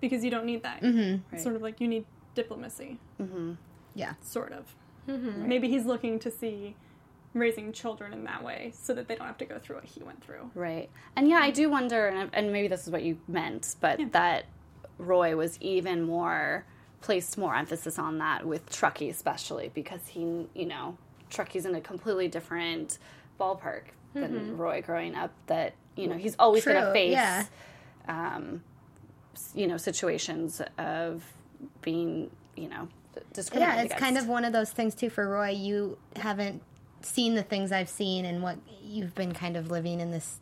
[0.00, 0.80] because you don't need that.
[0.82, 1.34] Mm-hmm.
[1.34, 2.04] It's Sort of like you need
[2.36, 2.98] diplomacy.
[3.20, 3.54] Mm-hmm.
[3.94, 4.14] Yeah.
[4.22, 4.74] sort of.
[5.08, 5.48] Mm-hmm.
[5.48, 6.76] Maybe he's looking to see
[7.34, 10.02] raising children in that way so that they don't have to go through what he
[10.02, 10.50] went through.
[10.54, 10.88] Right.
[11.16, 14.46] And yeah, I do wonder, and, and maybe this is what you meant, but that
[14.98, 16.64] Roy was even more
[17.02, 20.96] placed more emphasis on that with Truckee, especially because he, you know,
[21.30, 22.98] Truckee's in a completely different
[23.38, 23.82] ballpark
[24.14, 24.56] than mm-hmm.
[24.56, 25.32] Roy growing up.
[25.46, 27.44] That you know he's always going to face, yeah.
[28.08, 28.62] um,
[29.54, 31.24] you know, situations of
[31.86, 32.88] being, you know,
[33.32, 34.04] discriminated Yeah, it's against.
[34.04, 35.50] kind of one of those things too for Roy.
[35.50, 36.60] You haven't
[37.00, 40.40] seen the things I've seen, and what you've been kind of living in this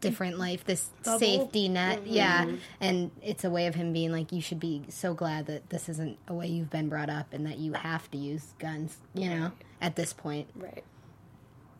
[0.00, 0.42] different mm-hmm.
[0.42, 1.18] life, this Bubble.
[1.18, 1.98] safety net.
[2.00, 2.12] Mm-hmm.
[2.12, 2.56] Yeah, mm-hmm.
[2.80, 5.88] and it's a way of him being like, you should be so glad that this
[5.90, 8.96] isn't a way you've been brought up, and that you have to use guns.
[9.12, 9.52] You know,
[9.82, 10.48] at this point.
[10.54, 10.84] right.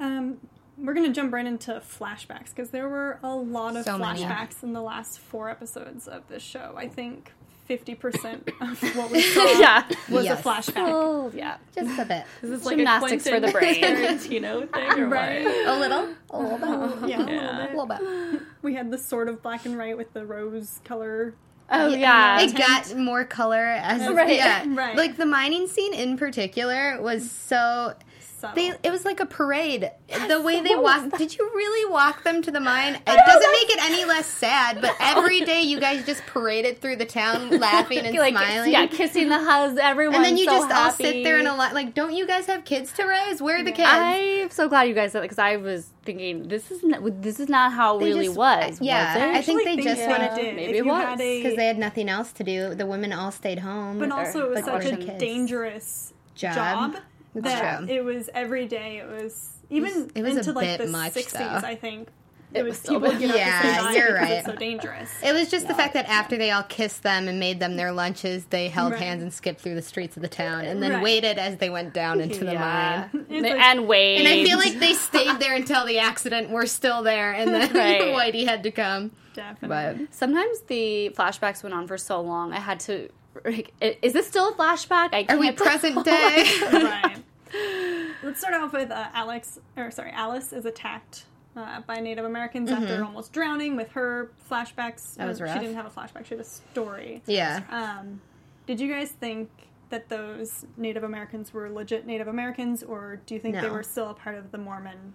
[0.00, 0.38] Um,
[0.78, 4.22] we're going to jump right into flashbacks because there were a lot of So many.
[4.22, 6.74] flashbacks in the last four episodes of this show.
[6.76, 7.32] I think
[7.70, 9.84] 50% of what we saw Yeah.
[10.10, 10.40] was Yes.
[10.40, 10.88] a flashback.
[10.88, 11.58] Oh yeah.
[11.74, 13.82] Just a bit, This Is this like Gymnastics a for the brain.
[13.82, 15.44] Tarantino thing or Right.
[15.44, 15.68] what?
[15.68, 17.56] a little, a little bit, Yeah, a little Yeah.
[17.56, 17.76] a bit.
[17.76, 17.86] little
[18.32, 18.42] bit.
[18.62, 21.34] We had the sort of black and white with the rose color.
[21.70, 22.40] Oh yeah.
[22.40, 24.96] It got more color as Right, yeah, right.
[24.96, 27.94] Like the mining scene in particular was so
[28.40, 28.54] Subtle.
[28.54, 29.90] They, it was like a parade.
[30.28, 31.18] the way they walked.
[31.18, 32.94] Did you really walk them to the mine?
[32.94, 36.96] It doesn't make it any less sad, but every day you guys just paraded through
[36.96, 38.72] the town laughing and like smiling.
[38.72, 40.14] yeah, kissing the hugs, everyone.
[40.16, 41.74] and then you so just all sit there in a line.
[41.74, 43.42] Like, don't you guys have kids to raise?
[43.42, 43.88] Where are the kids?
[43.90, 47.38] I'm so glad you guys said that because I was thinking this is not, this
[47.40, 48.78] is not how it They really just- was.
[48.80, 49.22] yeah, was?
[49.38, 52.08] I think actually they just they wanted- to Maybe it was, because they had nothing
[52.08, 52.74] else to do.
[52.74, 53.98] The women all stayed home.
[53.98, 55.18] But also, it was like, such a kids.
[55.18, 56.54] dangerous Job.
[56.54, 56.96] job,
[57.34, 57.88] That's that true.
[57.88, 58.98] it was every day.
[58.98, 61.66] It was even it was a into like bit the much, 60s, though.
[61.68, 62.08] I think.
[62.52, 63.20] It, was was people bad.
[63.20, 64.30] get up Yeah, to say bye you're because right.
[64.38, 65.10] It's so dangerous.
[65.22, 67.92] It was just the fact that after they all kissed them and made them their
[67.92, 69.00] lunches, they held Right.
[69.02, 71.02] hands and skipped through the streets of the town and then Right.
[71.04, 73.08] waited as they went down into the yeah.
[73.12, 73.26] mine.
[73.28, 74.26] They- like- and waited.
[74.26, 77.72] And I feel like they stayed there until the accident were still there and then
[77.72, 78.00] Right.
[78.34, 79.12] Whitey had to come.
[79.34, 80.06] Definitely.
[80.06, 82.52] But sometimes the flashbacks went on for so long.
[82.52, 83.10] I had to.
[83.44, 85.10] Like, is this still a flashback?
[85.12, 86.44] I are we can't- present day?
[86.72, 87.16] right.
[88.22, 91.24] Let's start off with uh, Alex, or sorry, Alice is attacked
[91.56, 93.76] uh, by Native Americans after almost drowning.
[93.76, 95.20] With her flashbacks, Mm-hmm.
[95.20, 95.54] That was rough.
[95.54, 97.22] She didn't have a flashback; she had a story.
[97.26, 97.62] yeah.
[97.70, 98.20] Um,
[98.66, 99.48] did you guys think
[99.88, 104.10] that those Native Americans were legit Native Americans, or do you think they were still
[104.10, 105.14] a part of the Mormon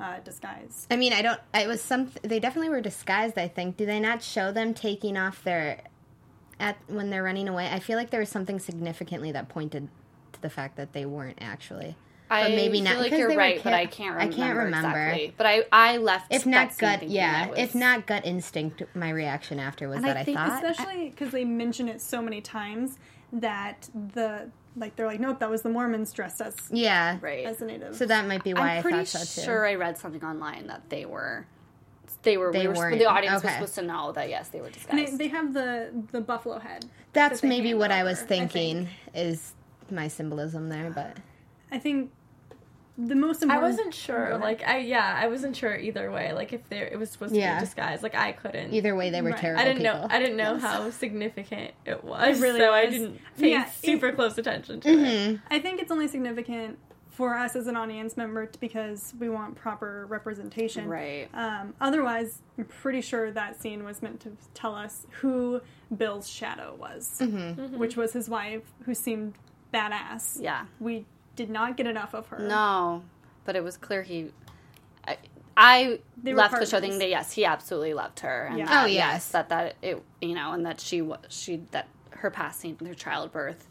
[0.00, 0.86] uh, disguise?
[0.90, 1.40] I mean, I don't.
[1.54, 2.10] It was some.
[2.22, 3.38] They definitely were disguised.
[3.38, 3.76] I think.
[3.76, 5.82] Do they not show them taking off their
[6.60, 7.68] at when they're running away?
[7.70, 9.88] I feel like there was something significantly that pointed
[10.32, 11.96] to the fact that they weren't actually.
[12.30, 14.36] I But maybe feel not, like you're they were right, but I can't I remember.
[14.36, 14.88] can't remember.
[14.98, 15.34] Exactly.
[15.38, 16.26] But I, I left.
[16.32, 17.48] If not gut, yeah.
[17.48, 20.62] was- If not gut instinct, my reaction after was And that I I, think thought.
[20.62, 22.98] Especially because they mention it so many times
[23.32, 27.16] that the like they're like, nope, that was the Mormons dressed as yeah.
[27.22, 27.46] right.
[27.46, 27.96] as the Native.
[27.96, 29.44] So that might be why I'm I pretty thought so too.
[29.46, 31.46] sure I read something online that they were.
[32.22, 32.52] They were.
[32.52, 32.98] They we were weren't.
[32.98, 35.12] the audience was supposed to know that yes, they were And disguised.
[35.14, 36.84] they, they have the the buffalo head.
[37.12, 39.52] That's that maybe hand what I over, was I thinking is
[39.90, 41.16] my symbolism there, but
[41.70, 42.10] I think
[43.00, 43.64] the most important.
[43.64, 44.36] I wasn't sure.
[44.38, 46.32] Like I yeah, I wasn't sure either way.
[46.32, 47.54] Like if there it was supposed to Yeah.
[47.54, 48.02] be a disguise.
[48.02, 48.74] Like I couldn't.
[48.74, 49.38] either way, they were Right.
[49.38, 50.00] terrible I didn't people.
[50.00, 50.06] know.
[50.10, 52.38] I didn't know how significant it was.
[52.38, 55.34] It really so I didn't pay Yeah, it- super close attention to Mm-hmm.
[55.34, 55.40] it.
[55.50, 56.78] I think it's only significant
[57.18, 60.86] for us as an audience member because we want proper representation.
[60.88, 61.28] right.
[61.34, 65.60] Um, otherwise, I'm pretty sure that scene was meant to tell us who
[65.96, 67.76] Bill's shadow was, Mm-hmm.
[67.76, 69.34] which was his wife, who seemed
[69.74, 70.40] badass.
[70.40, 70.66] Yeah.
[70.78, 72.38] We did not get enough of her.
[72.38, 73.02] No,
[73.44, 74.30] but it was clear he.
[75.04, 75.16] I,
[75.56, 78.46] I They were left the show thinking that yes, he absolutely loved her.
[78.46, 78.66] And Yeah.
[78.66, 79.30] that, Oh, yes.
[79.30, 83.66] that that it you know, and that she wa- she that her passing, her childbirth,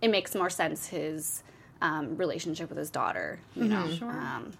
[0.00, 1.42] it makes more sense his
[1.84, 3.38] um, relationship with his daughter.
[3.54, 4.10] You know, Sure.
[4.10, 4.52] um,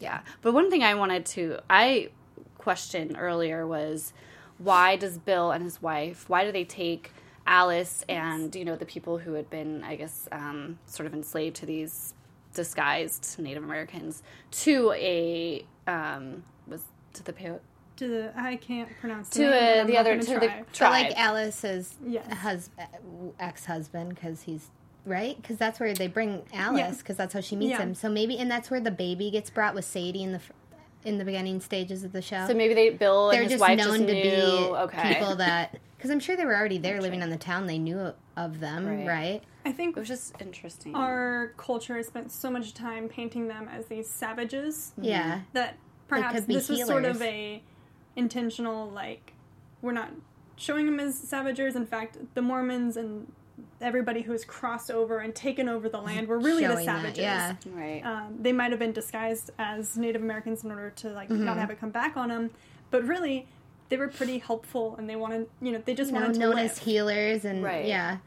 [0.00, 0.20] yeah.
[0.42, 2.10] But one thing I wanted to I
[2.58, 4.12] questioned earlier was
[4.58, 7.12] why does Bill and his wife why do they take
[7.46, 11.56] Alice and you know the people who had been I guess um, sort of enslaved
[11.56, 12.14] to these
[12.54, 14.22] disguised Native Americans
[14.64, 16.82] to a um, was
[17.14, 17.60] to the pa-
[17.96, 20.40] to the I can't pronounce the to name, but a, I'm the other gonna to
[20.40, 20.88] the try.
[20.88, 22.26] But like Alice's Yes.
[22.46, 22.70] hus-
[23.38, 24.70] ex-husband because he's
[25.04, 26.90] right because that's where they bring Alice Yeah.
[26.92, 27.78] because that's how she meets Yeah.
[27.82, 27.94] him.
[27.94, 30.40] So maybe and that's where the baby gets brought with Sadie in the
[31.04, 32.46] in the beginning stages of the show.
[32.46, 35.14] so maybe they Bill They're and his just wife known just to knew be okay
[35.14, 37.66] people that because I'm sure they were already there living on the town.
[37.66, 39.06] They knew of them, Right.
[39.06, 39.42] right?
[39.66, 40.94] I think it was just interesting.
[40.94, 45.04] our culture has spent so much time painting them as these savages mm-hmm.
[45.04, 45.40] Yeah.
[45.54, 45.76] that
[46.08, 47.62] perhaps could be this was sort of a
[48.16, 49.32] intentional like
[49.82, 50.10] we're not
[50.56, 51.76] showing them as savages.
[51.76, 53.30] In fact, the Mormons and
[53.80, 57.02] everybody who has crossed over and taken over the land were really the Showing that,
[57.02, 57.18] savages.
[57.18, 57.54] yeah.
[57.72, 58.02] right.
[58.04, 61.44] Um, they might have been disguised as Native Americans in order to like Mm-hmm.
[61.44, 62.50] not have it come back on them,
[62.90, 63.46] but really
[63.90, 66.54] they were pretty helpful and they wanted you know they just No, wanted to known
[66.54, 66.70] live.
[66.70, 67.84] as healers and Right.
[67.86, 68.18] yeah,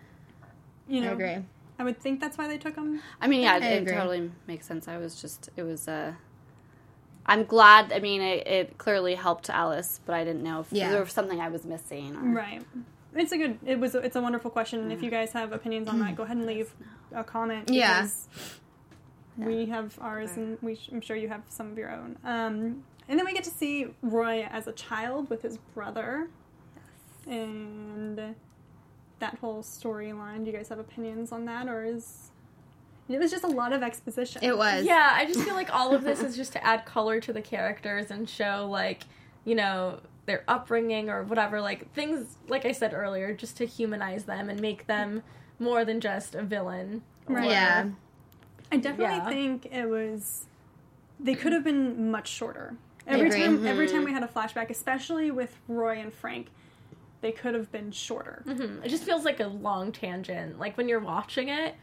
[0.88, 1.38] you know, I agree.
[1.80, 3.02] I would think that's why they took them.
[3.22, 4.88] I mean, yeah, I it, it totally makes sense.
[4.88, 6.14] I was just, it was, uh,
[7.26, 7.92] I'm glad.
[7.94, 10.90] I mean, it, it clearly helped Alice, but I didn't know if Yeah.
[10.92, 12.16] there was something I was missing.
[12.16, 12.64] Or, Right.
[13.18, 13.60] It's a good.
[13.66, 13.96] It was.
[13.96, 16.46] It's a wonderful question, and if you guys have opinions on that, go ahead and
[16.46, 16.74] leave
[17.14, 17.70] a comment.
[17.70, 18.08] Yeah.
[19.38, 20.76] We have ours, and we.
[20.76, 22.18] sh- I'm sure you have some of your own.
[22.24, 26.28] Um, and then we get to see Roy as a child with his brother,
[27.28, 28.36] and
[29.20, 30.44] that whole storyline.
[30.46, 32.32] Do you guys have opinions on that, or is
[33.10, 34.44] it was just a lot of exposition?
[34.44, 34.86] It was.
[34.86, 37.42] Yeah, I just feel like all of this is just to add color to the
[37.42, 39.04] characters and show like,
[39.46, 44.26] you know, their upbringing or whatever, like things like I said earlier, just to humanize
[44.26, 45.24] them and make them
[45.58, 47.02] more than just a villain.
[47.28, 47.50] Right.
[47.50, 47.90] Yeah.
[48.72, 49.30] I definitely Yeah.
[49.30, 50.46] think it was.
[51.20, 52.76] They could have been much shorter.
[53.08, 53.42] Every agree.
[53.42, 56.50] time, every time we had a flashback, especially with Roy and Frank,
[57.22, 58.44] they could have been shorter.
[58.46, 58.84] Mhm.
[58.86, 60.60] It just feels like a long tangent.
[60.60, 61.76] Like when you're watching it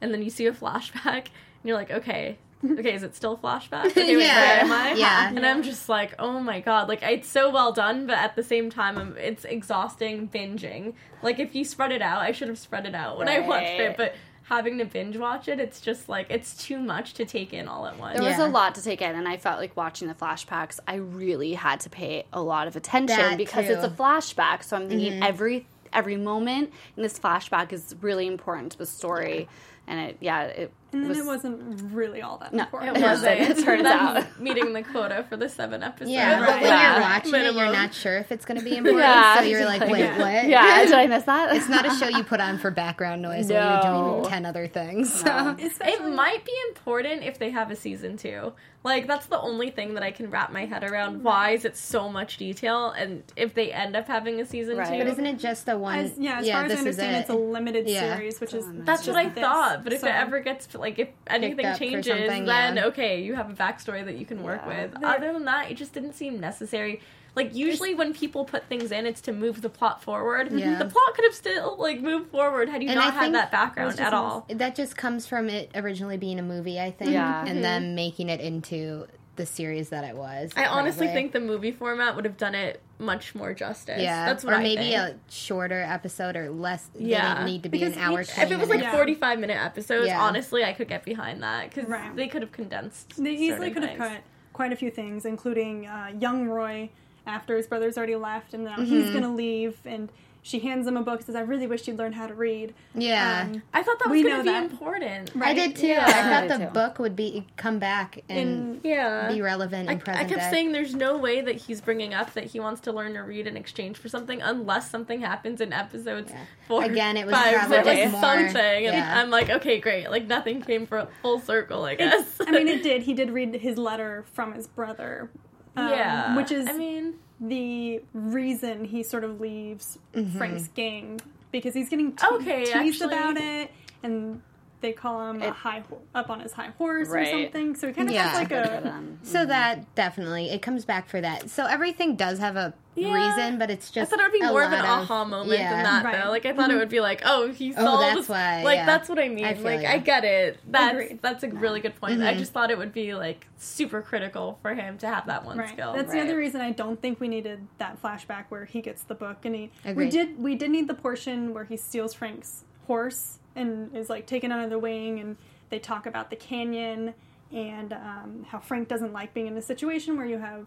[0.00, 3.84] and then you see a flashback and you're like, okay, okay, is it still flashback?
[3.90, 4.36] Okay, wait, Yeah.
[4.36, 4.92] where am I?
[4.94, 5.28] Yeah.
[5.28, 8.42] And I'm just like, oh my god, like it's so well done, but at the
[8.42, 10.94] same time, I'm, it's exhausting binging.
[11.22, 13.66] Like if you spread it out, I should have spread it out when I watched
[13.80, 17.52] it, but having to binge watch it, it's just like it's too much to take
[17.52, 18.18] in all at once.
[18.18, 18.46] There was Yeah.
[18.46, 21.80] a lot to take in, and I felt like watching the flashbacks, I really had
[21.80, 23.74] to pay a lot of attention That because too.
[23.74, 24.64] it's a flashback.
[24.64, 25.22] So I'm thinking mm-hmm.
[25.22, 29.48] every every moment in this flashback is really important to the story,
[29.90, 32.96] and it yeah it And then was, it wasn't really all that No, important.
[32.96, 33.40] It wasn't.
[33.40, 34.40] it turns Them out.
[34.40, 36.10] meeting the quota for the seven episodes.
[36.10, 36.92] Yeah, but when yeah.
[36.92, 39.00] you're watching it, you're not sure if it's going to be important.
[39.02, 40.18] Yeah, so you're like, wait, yeah.
[40.18, 40.48] what?
[40.48, 41.54] yeah did I miss that?
[41.54, 44.66] it's not a show you put on for background noise while you're doing ten other
[44.66, 45.22] things.
[45.24, 45.54] No.
[45.58, 48.52] It might be important if they have a season two.
[48.82, 51.16] Like that's the only thing that I can wrap my head around.
[51.16, 51.22] Mm-hmm.
[51.24, 52.88] Why is it so much detail?
[52.90, 54.88] And if they end up having a season Right.
[54.98, 55.98] But two, isn't it just the one?
[55.98, 57.20] as, yeah, as far as I understand, it.
[57.20, 58.16] it's a limited Yeah.
[58.16, 59.34] series, which is that's what I just
[59.82, 62.86] But if So- it ever gets like if anything changes, something, then yeah.
[62.86, 64.82] okay, you have a backstory that you can work Yeah.
[64.86, 65.04] with.
[65.04, 67.00] Other than that, it just didn't seem necessary.
[67.36, 70.50] Like usually when people put things in, it's to move the plot forward.
[70.60, 70.78] Yeah.
[70.78, 73.50] The plot could have still like moved forward had you And not I had that
[73.52, 74.46] background at all.
[74.48, 77.44] that just comes from it originally being a movie, I think, Yeah.
[77.46, 77.94] and then mm-hmm.
[77.94, 80.52] making it into the series that it was.
[80.56, 81.14] I honestly probably.
[81.14, 84.02] think the movie format would have done it much more justice.
[84.02, 84.76] yeah, that's what I mean.
[84.78, 85.16] or I maybe think.
[85.28, 86.90] a shorter episode or less.
[86.94, 87.34] They Yeah.
[87.34, 88.20] didn't need to be Because an hour.
[88.20, 88.92] each- If it was like Yeah.
[88.92, 90.20] 45 minute episodes, Yeah.
[90.20, 92.14] honestly, I could get behind that because Right.
[92.14, 93.22] they could have condensed.
[93.22, 94.20] They easily could have cut
[94.52, 96.90] quite a few things, including uh, young Roy
[97.26, 98.84] after his brother's already left, and now Mm-hmm.
[98.84, 100.10] he's going to leave, and
[100.42, 101.22] she hands him a book.
[101.22, 104.24] Says, "I really wish you'd learn how to read." yeah, Um, I thought that We
[104.24, 104.70] was going to be that.
[104.70, 105.30] important.
[105.40, 105.86] I did too.
[105.88, 106.04] Yeah.
[106.06, 106.72] I I thought did the too.
[106.72, 109.28] book would be come back and in Yeah.
[109.30, 110.48] be relevant I, in I kept day.
[110.50, 113.46] saying there's no way that he's bringing up that he wants to learn to read
[113.46, 116.38] in exchange for something unless something happens in episodes Yeah.
[116.68, 117.54] four, Again, it was five.
[117.54, 119.20] probably There was just more- something, and yeah.
[119.20, 120.10] I'm like, okay, great.
[120.10, 122.40] Like nothing came for full circle, I guess.
[122.40, 123.02] I mean, it did.
[123.02, 125.30] He did read his letter from his brother.
[125.76, 130.36] um, yeah, which is I mean, the reason he sort of leaves Mm-hmm.
[130.38, 131.20] Frank's gang
[131.52, 133.70] because he's getting te- Okay, teased actually- about it,
[134.02, 134.42] and
[134.80, 135.82] they call him a high
[136.14, 137.28] up on his high horse Right.
[137.28, 137.74] or something.
[137.76, 138.28] So he kind of Yeah.
[138.28, 139.02] has like a.
[139.22, 141.50] So that definitely it comes back for that.
[141.50, 143.12] So everything does have a Yeah.
[143.14, 144.12] reason, but it's just.
[144.12, 145.70] I thought it would be more of an lot aha moment yeah.
[145.70, 146.22] than that, Right.
[146.24, 146.30] though.
[146.30, 148.28] Like I thought it would be like, oh, he Oh, saw that's this.
[148.28, 148.86] why, Like yeah.
[148.86, 149.44] that's what I mean.
[149.44, 149.90] I feel like ya.
[149.90, 150.58] I get it.
[150.68, 151.22] That's Agreed.
[151.22, 152.14] that's a really good point.
[152.18, 152.26] Mm-hmm.
[152.28, 155.58] I just thought it would be like super critical for him to have that one
[155.58, 155.68] Right.
[155.68, 155.92] skill.
[155.94, 159.14] That's the other reason I don't think we needed that flashback where he gets the
[159.14, 159.70] book and he.
[159.94, 160.38] We did.
[160.42, 164.68] We did need the portion where he steals Frank's horse and is like taken under
[164.68, 165.36] the wing, and
[165.70, 167.14] they talk about the canyon
[167.52, 170.66] and um, how Frank doesn't like being in a situation where you have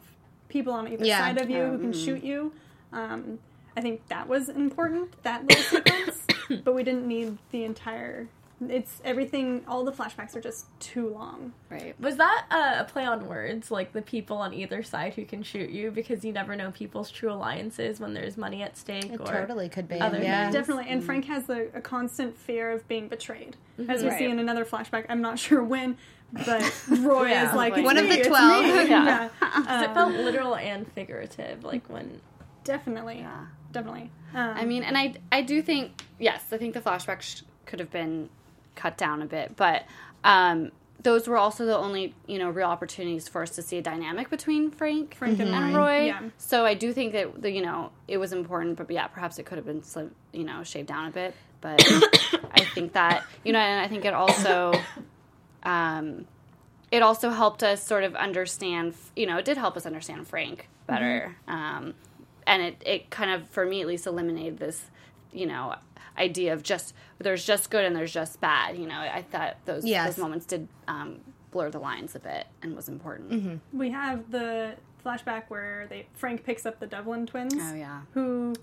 [0.49, 1.19] people on either Yeah.
[1.19, 2.51] side of you who can shoot you.
[2.91, 3.39] Um,
[3.75, 5.21] I think that was important.
[5.23, 6.27] That little sequence,
[6.63, 8.27] but we didn't need the entire.
[8.69, 9.63] It's everything.
[9.67, 11.53] All the flashbacks are just too long.
[11.69, 11.99] Right.
[11.99, 15.43] Was that uh, a play on words, like the people on either side who can
[15.43, 19.05] shoot you, because you never know people's true alliances when there's money at stake?
[19.11, 19.99] It or totally could be.
[19.99, 20.43] other yeah.
[20.43, 20.55] things.
[20.55, 23.57] Definitely, and Frank has the, a constant fear of being betrayed,
[23.89, 25.05] as we see in another flashback.
[25.09, 25.97] I'm not sure when,
[26.31, 29.29] but Roy Yeah, is like like- One of me, the 12." me." Yeah.
[29.41, 32.21] yeah, it felt literal and figurative, like when
[32.63, 33.45] definitely, Yeah.
[33.71, 34.09] definitely.
[34.33, 37.91] Um, I mean, and I I do think yes, I think the flashbacks could have
[37.91, 38.29] been
[38.75, 39.83] cut down a bit, but
[40.23, 43.81] um, those were also the only you know real opportunities for us to see a
[43.81, 46.21] dynamic between Frank, Frank and and Roy, yeah.
[46.37, 49.45] So I do think that the, you know it was important, but yeah, perhaps it
[49.45, 51.35] could have been slim, you know shaved down a bit.
[51.61, 51.81] But
[52.51, 54.73] I think that you know, and I think it also.
[55.63, 56.27] Um,
[56.91, 60.69] it also helped us sort of understand, you know, it did help us understand Frank
[60.85, 61.35] better.
[61.47, 61.95] Um,
[62.45, 64.85] and it, it kind of, for me at least, eliminated this,
[65.31, 65.73] you know,
[66.17, 68.77] idea of just, there's just good and there's just bad.
[68.77, 70.15] You know, I thought those, Yes.
[70.15, 71.19] those moments did um,
[71.51, 73.29] blur the lines a bit and was important.
[73.31, 73.77] Mm-hmm.
[73.77, 78.01] we have the flashback where they Frank picks up the Devlin twins, Oh, yeah.
[78.13, 78.53] who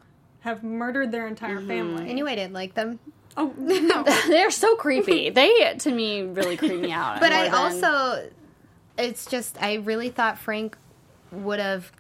[0.41, 1.69] have murdered their entire Mm-hmm.
[1.69, 2.09] family.
[2.11, 2.99] And you didn't like them.
[3.37, 5.31] oh no, They're so creepy.
[5.41, 7.21] they, to me, really creep me out.
[7.21, 8.31] But I than- also,
[8.99, 10.77] it's just I really thought Frank
[11.31, 11.93] would have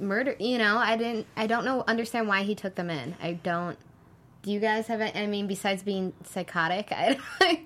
[0.00, 0.36] murdered.
[0.40, 1.26] You know, I didn't.
[1.36, 1.82] I don't know.
[1.88, 3.16] Understand why he took them in.
[3.20, 3.76] I don't.
[4.48, 5.02] Do you guys have?
[5.02, 7.60] a- I mean, besides being psychotic, I.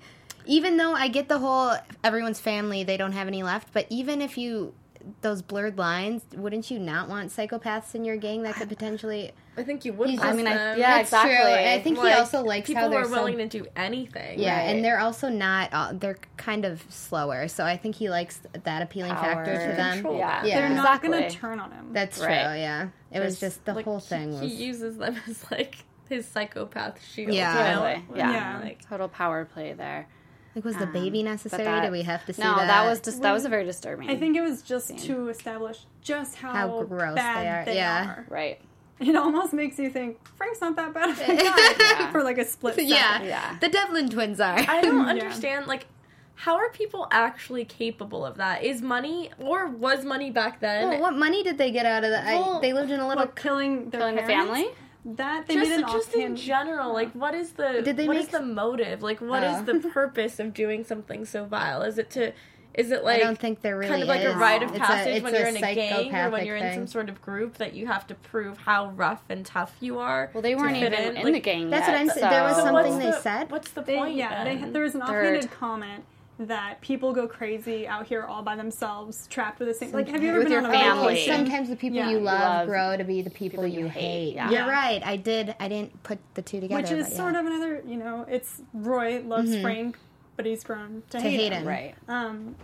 [0.46, 3.72] even though I get the whole everyone's family, they don't have any left.
[3.72, 4.74] But even if you
[5.20, 9.30] those blurred lines, wouldn't you not want psychopaths in your gang that could potentially?
[9.56, 10.10] I think you would.
[10.10, 10.78] Just- I mean, I, them.
[10.80, 11.34] yeah, That's exactly.
[11.36, 11.44] true.
[11.44, 14.40] And I think he also likes people how they're are so- willing to do anything.
[14.40, 14.62] Yeah, Right.
[14.74, 15.68] and they're also not.
[15.72, 19.92] Uh, they're kind of slower, so I think he likes that appealing factor to them.
[19.98, 20.18] Control.
[20.18, 20.54] Yeah, Yeah.
[20.58, 21.10] they're not exactly.
[21.10, 21.92] going to turn on him.
[21.92, 22.26] That's true.
[22.26, 22.56] Right.
[22.56, 24.40] Yeah, it was Just, just the Like, whole he- thing was.
[24.40, 27.32] He uses them as like his psychopath shield.
[27.34, 27.52] Yeah.
[27.52, 27.80] you know?
[27.80, 28.18] Totally.
[28.18, 28.32] Yeah.
[28.32, 28.60] Yeah.
[28.62, 30.06] Like, Total power play there.
[30.54, 31.64] like, was the Um, baby but necessary?
[31.64, 32.66] that- Do we have to see no, that?
[32.66, 34.08] that was just that was a very disturbing.
[34.10, 38.06] I think it was just to establish just how, How gross bad they are, yeah.
[38.18, 38.26] are.
[38.28, 38.60] right.
[39.00, 41.26] It almost makes you think Frank's not that bad of a
[42.06, 42.90] guy for like a split second.
[42.90, 43.22] yeah.
[43.22, 43.56] Yeah.
[43.60, 44.56] The Devlin twins are.
[44.58, 45.10] I don't Yeah.
[45.10, 45.66] understand.
[45.66, 45.86] Like,
[46.34, 48.62] how are people actually capable of that?
[48.62, 50.88] Is money or was money back then?
[50.88, 52.26] well, what money did they get out of that?
[52.26, 53.24] I, Well, they lived in a little.
[53.24, 54.66] Well, killing their Killing the family?
[55.04, 58.14] That they just, made an just in general, like what is the Did they what
[58.16, 59.02] make is the motive?
[59.02, 59.62] Like what is Oh.
[59.64, 61.82] the purpose of doing something so vile?
[61.82, 62.32] Is it to
[62.74, 64.32] is it like I don't think there really kind of like is.
[64.32, 66.46] a rite of It's a- passage it's when a you're in a gang or when
[66.46, 66.74] you're in thing.
[66.78, 70.30] some sort of group that you have to prove how rough and tough you are?
[70.32, 71.68] Well, they weren't even in, Like, the gang.
[71.68, 72.30] That's yet, what I'm saying.
[72.30, 73.50] There was so- so something what's they the- said?
[73.50, 74.14] What's the They, point?
[74.14, 75.08] yeah, they, there was an Third.
[75.36, 76.04] offhanded comment
[76.38, 79.92] that people go crazy out here all by themselves, trapped with the same.
[79.92, 81.14] Like, have you ever With been your on a family.
[81.14, 81.36] vacation?
[81.46, 82.08] Sometimes the people Yeah.
[82.10, 84.00] you You love, love grow to be the people, people you you hate.
[84.00, 84.50] hate, yeah.
[84.50, 85.02] You're right.
[85.04, 85.54] I did.
[85.60, 86.82] I didn't put the two together.
[86.82, 87.16] Which is but yeah.
[87.18, 89.98] sort of another, you know, it's Roy loves Frank,
[90.36, 91.62] but he's grown to, to hate, hate him.
[91.62, 91.68] him.
[91.68, 91.94] Right.
[92.08, 92.56] Um,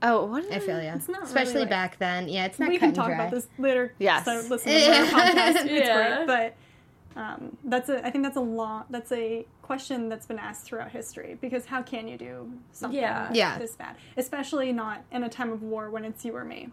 [0.00, 0.44] Oh, what?
[0.52, 0.90] I feel you.
[0.90, 2.28] It's not really, Especially like- back then.
[2.28, 3.14] Yeah, it's not we cut can and talk dry.
[3.16, 3.92] about this later.
[3.98, 4.24] Yes.
[4.24, 5.54] So listen to our podcast.
[5.64, 6.24] It's Yeah.
[6.24, 6.26] great,
[7.14, 8.06] but um, that's a.
[8.06, 8.84] I think that's a long.
[8.90, 13.30] That's a question that's been asked throughout history because how can you do something Yeah.
[13.32, 13.58] Yeah.
[13.58, 16.70] this bad, especially not in a time of war when it's you or me.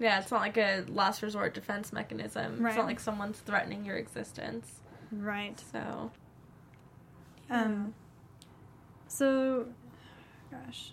[0.00, 2.58] Yeah, it's not like a last resort defense mechanism.
[2.60, 2.70] Right.
[2.70, 4.80] It's not like someone's threatening your existence.
[5.12, 5.62] Right.
[5.72, 6.10] So
[7.50, 7.92] Um.
[9.08, 9.66] So,
[10.50, 10.92] gosh.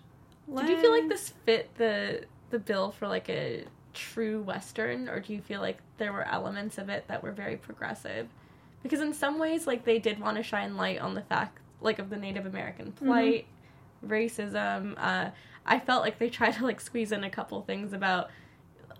[0.53, 5.21] Did you feel like this fit the the bill for like a true western or
[5.21, 8.27] do you feel like there were elements of it that were very progressive?
[8.85, 11.97] Because in some ways like they did want to shine light on the fact like
[11.97, 13.47] of the Native American plight,
[14.05, 14.93] racism.
[14.97, 15.31] Uh
[15.65, 18.29] I felt like they tried to like squeeze in a couple things about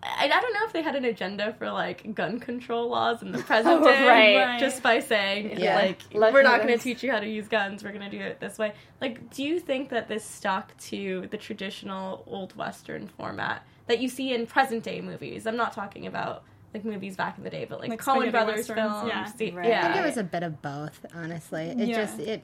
[0.02, 3.32] I, I don't know if they had an agenda for like gun control laws in
[3.32, 4.60] the present Oh, day, right.
[4.60, 5.76] Just by saying Yeah.
[5.76, 6.02] like
[6.34, 7.84] we're not going to teach you how to use guns.
[7.84, 8.74] We're going to do it this way.
[9.02, 14.08] Like, do you think that this stuck to the traditional old western format that you
[14.10, 15.45] see in present day movies?
[15.48, 16.43] I'm not talking about
[16.75, 19.07] like movies back in the day, but like, Like Coen Brothers westerns, films.
[19.07, 19.31] yeah.
[19.38, 19.67] the- Right.
[19.69, 19.79] yeah.
[19.88, 21.63] I think it was a bit of both, honestly.
[21.69, 21.95] It Yeah.
[21.95, 22.43] just it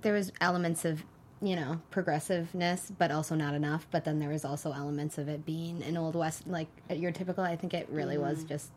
[0.00, 1.04] there was elements of
[1.42, 3.86] you know progressiveness, but also not enough.
[3.90, 7.44] But then there was also elements of it being an old west, like your typical.
[7.44, 8.24] I think it really Mm-hmm.
[8.30, 8.70] was just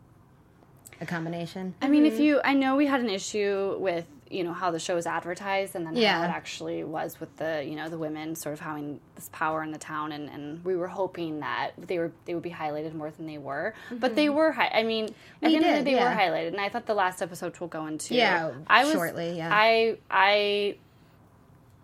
[1.01, 1.75] a combination.
[1.81, 4.79] I mean, if you, I know we had an issue with you know how the
[4.79, 6.17] show was advertised, and then Yeah.
[6.19, 9.61] how it actually was with the you know the women sort of having this power
[9.63, 12.93] in the town, and, and we were hoping that they were they would be highlighted
[12.95, 14.51] more than they were, but they were.
[14.51, 15.13] Hi- I mean, at
[15.43, 17.21] We the end of the did, day, they were highlighted, and I thought the last
[17.21, 18.15] episode we'll go into.
[18.15, 19.49] Yeah, I was, shortly, yeah.
[19.51, 20.77] I I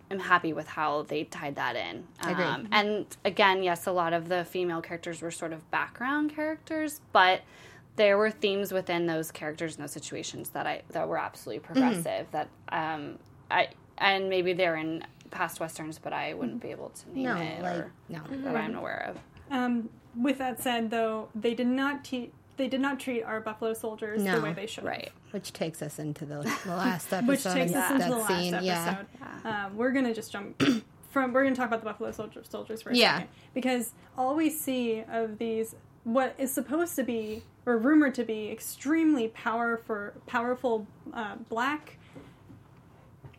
[0.10, 2.06] am happy with how they tied that in.
[2.22, 7.00] Um, and again, yes, a lot of the female characters were sort of background characters,
[7.14, 7.42] but
[7.96, 12.28] there were themes within those characters and those situations that I that were absolutely progressive.
[12.32, 13.20] That um,
[13.50, 17.36] I and maybe they're in past westerns, but I wouldn't be able to name no,
[17.38, 18.20] it like or no.
[18.44, 19.18] that I'm aware of.
[19.56, 23.74] Um, with that said, though, they did not te- they did not treat our Buffalo
[23.74, 24.36] soldiers No.
[24.38, 24.84] the way they should.
[24.84, 25.12] Right.
[25.32, 26.36] Which takes us into the,
[26.66, 27.28] the last episode.
[27.28, 29.06] Which takes us into that the last scene, episode.
[29.20, 29.66] Yeah.
[29.66, 30.62] Um, we're gonna just jump
[31.10, 31.34] from.
[31.34, 33.14] We're gonna talk about the Buffalo soldier, soldiers for a Yeah.
[33.20, 38.24] second because all we see of these, what is supposed to be or rumored to
[38.24, 41.98] be extremely powerful, powerful uh, black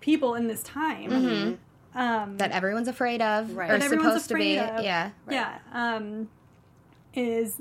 [0.01, 1.11] people in this time.
[1.11, 1.99] Mm-hmm.
[1.99, 3.71] Um, That everyone's afraid of, Right.
[3.71, 4.59] or That everyone's supposed to be.
[4.59, 4.83] of.
[4.83, 5.11] Yeah.
[5.31, 5.59] Yeah.
[5.73, 6.29] Um,
[7.15, 7.61] is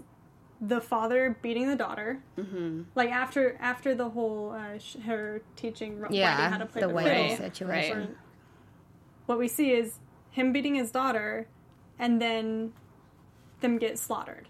[0.61, 2.19] the father beating the daughter?
[2.37, 2.83] Mm-hmm.
[2.95, 6.87] Like after after the whole uh, sh- her teaching Ro- Yeah, how to play the
[6.87, 7.37] the, Whitey fiddle.
[7.37, 7.99] situation.
[7.99, 8.09] right.
[9.25, 9.99] What we see is
[10.29, 11.47] him beating his daughter,
[11.99, 12.73] and then
[13.59, 14.47] them get slaughtered.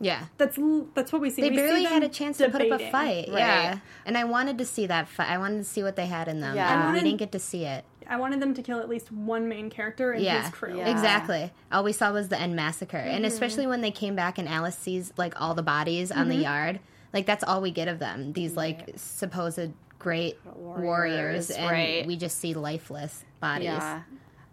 [0.00, 0.24] Yeah.
[0.38, 0.58] That's
[0.94, 1.42] that's what we see.
[1.42, 3.28] They We barely them had a chance to put up a fight.
[3.28, 3.38] Right.
[3.38, 3.78] Yeah.
[4.04, 5.28] And I wanted to see that fight.
[5.30, 6.54] I wanted to see what they had in them.
[6.56, 6.72] Yeah.
[6.72, 7.84] And I we didn't get to see it.
[8.08, 10.42] I wanted them to kill at least one main character and Yeah.
[10.42, 10.78] his crew.
[10.78, 10.90] Yeah.
[10.90, 11.50] Exactly.
[11.72, 12.96] All we saw was the end massacre.
[12.98, 13.24] And Mm-hmm.
[13.24, 16.28] especially when they came back and Alice sees like all the bodies on Mm-hmm.
[16.28, 16.80] the yard.
[17.12, 18.32] Like that's all we get of them.
[18.34, 22.06] These like supposed great warriors, Warriors, and right.
[22.06, 23.64] we just see lifeless bodies.
[23.66, 24.02] Yeah.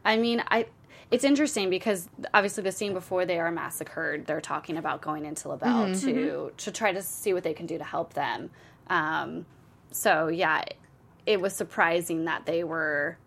[0.05, 0.65] I mean, I
[1.13, 5.47] it's interesting because obviously the scene before they are massacred, they're talking about going into
[5.49, 6.07] LaBelle Mm-hmm.
[6.07, 8.49] to to try to see what they can do to help them.
[8.87, 9.45] Um,
[9.91, 10.63] so yeah,
[11.25, 13.17] it was surprising that they were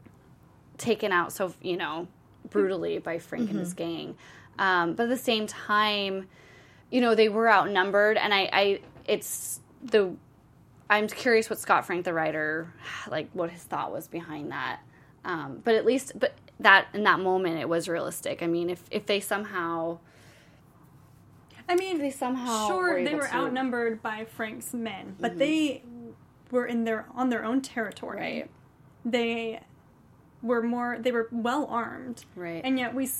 [0.78, 2.06] taken out so you know
[2.50, 3.76] brutally by Frank and his Mm-hmm.
[3.84, 4.16] gang.
[4.58, 6.28] Um, but at the same time,
[6.90, 10.14] you know they were outnumbered, and I, I it's the
[10.88, 12.72] I'm curious what Scott Frank, the writer,
[13.10, 14.80] like what his thought was behind that.
[15.26, 18.42] Um, but at least, but that in that moment, it was realistic.
[18.42, 19.98] I mean, if if they somehow,
[21.68, 23.36] I mean, they somehow sure were they were to- Mm-hmm.
[23.36, 25.82] outnumbered by Frank's men, but they
[26.52, 28.18] were in their on their own territory.
[28.20, 28.50] right,
[29.04, 29.60] They
[30.42, 30.98] were more.
[31.00, 33.10] They were well armed, right, and yet we.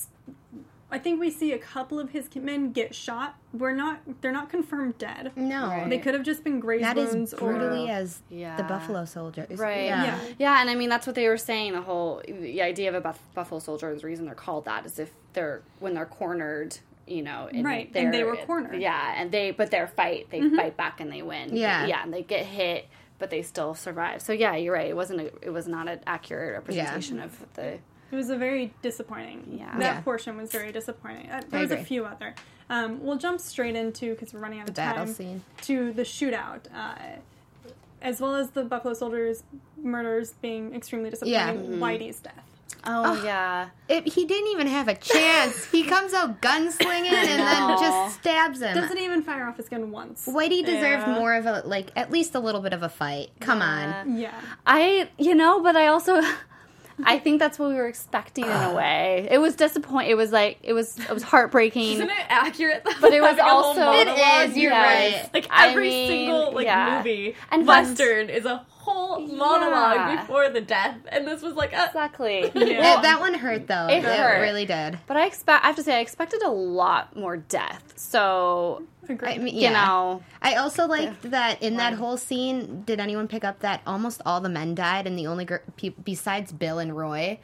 [0.91, 3.37] S- I think we see a couple of his men get shot.
[3.53, 4.01] We're not.
[4.21, 5.33] They're not confirmed dead.
[5.37, 5.69] No.
[5.69, 5.89] Right.
[5.91, 7.93] They could have just been grazed Not as wounds brutally or.
[7.93, 8.57] as Yeah.
[8.57, 9.59] the Buffalo Soldiers.
[9.59, 9.85] Right.
[9.87, 10.05] Yeah.
[10.05, 10.19] Yeah.
[10.39, 11.73] yeah, and I mean that's what they were saying.
[11.73, 14.87] The whole the idea of a buff- buffalo soldier, is the reason they're called that
[14.87, 18.81] is if they're when they're cornered, you know, and Right, and they were cornered.
[18.81, 20.57] Yeah, and they but their fight, they mm-hmm.
[20.57, 21.57] fight back and they win.
[21.57, 21.87] Yeah.
[21.87, 22.87] yeah, and they get hit,
[23.19, 24.23] but they still survive.
[24.23, 24.89] So yeah, you're right.
[24.89, 27.79] It wasn't a, it was not an accurate representation of the
[28.11, 29.57] It was a very disappointing.
[29.59, 29.73] Yeah.
[29.79, 30.01] That Yeah.
[30.03, 31.31] portion was very disappointing.
[31.31, 32.35] Uh, there I was a few other.
[32.71, 35.07] Um, we'll jump straight into because we're running out The of time.
[35.09, 35.43] scene.
[35.63, 36.95] to the shootout, uh,
[38.03, 39.43] as well as the Buffalo Soldiers
[39.77, 41.33] murders being extremely disappointing.
[41.35, 41.79] Yeah.
[41.79, 42.35] Whitey's death.
[42.89, 43.69] oh yeah.
[43.89, 45.65] It, he didn't even have a chance.
[45.71, 48.75] he comes out gunslinging and then just stabs him.
[48.77, 50.27] Doesn't even fire off his gun once.
[50.27, 51.15] Whitey deserved Yeah.
[51.15, 53.31] more of a like at least a little bit of a fight.
[53.41, 54.17] Come on.
[54.17, 54.41] Yeah.
[54.67, 56.21] I, you know, but I also,
[57.05, 59.29] I think that's what we were expecting in a way.
[59.31, 60.11] It was disappointing.
[60.11, 61.95] It was like it was it was heartbreaking.
[61.95, 62.83] Isn't it accurate?
[62.85, 62.93] though?
[63.01, 64.51] But it was Having a whole also- It monologue?
[64.51, 65.23] is, you're Yes.
[65.25, 65.35] right.
[65.35, 66.99] Like I every mean, single like yeah.
[66.99, 70.21] movie And western is a whole monologue Yeah.
[70.21, 72.51] before the death, and this was like a Exactly.
[72.55, 72.99] Yeah.
[72.99, 73.89] It- that one hurt though.
[73.89, 74.41] It hurt.
[74.41, 74.99] really did.
[75.07, 77.93] But I expect I have to say I expected a lot more death.
[77.97, 79.35] So Agreed.
[79.35, 82.83] I mean, you know, I also liked that in that whole scene.
[82.85, 85.91] Did anyone pick up that almost all the men died, and the only gr- pe-
[86.03, 87.39] besides Bill and Roy,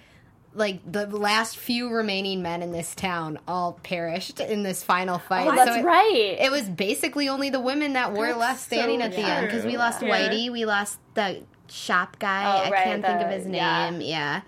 [0.54, 5.18] like the last few remaining men in this town, all perished in this final oh,
[5.28, 5.46] fight.
[5.48, 6.36] oh, that's So it- right.
[6.40, 9.46] It was basically only the women that were That's left standing so at the end
[9.46, 10.28] because we lost Yeah.
[10.28, 12.44] Whitey, we lost the shop guy.
[12.44, 13.90] Oh, I right, can't think of the- his yeah.
[13.90, 14.00] name.
[14.02, 14.40] Yeah,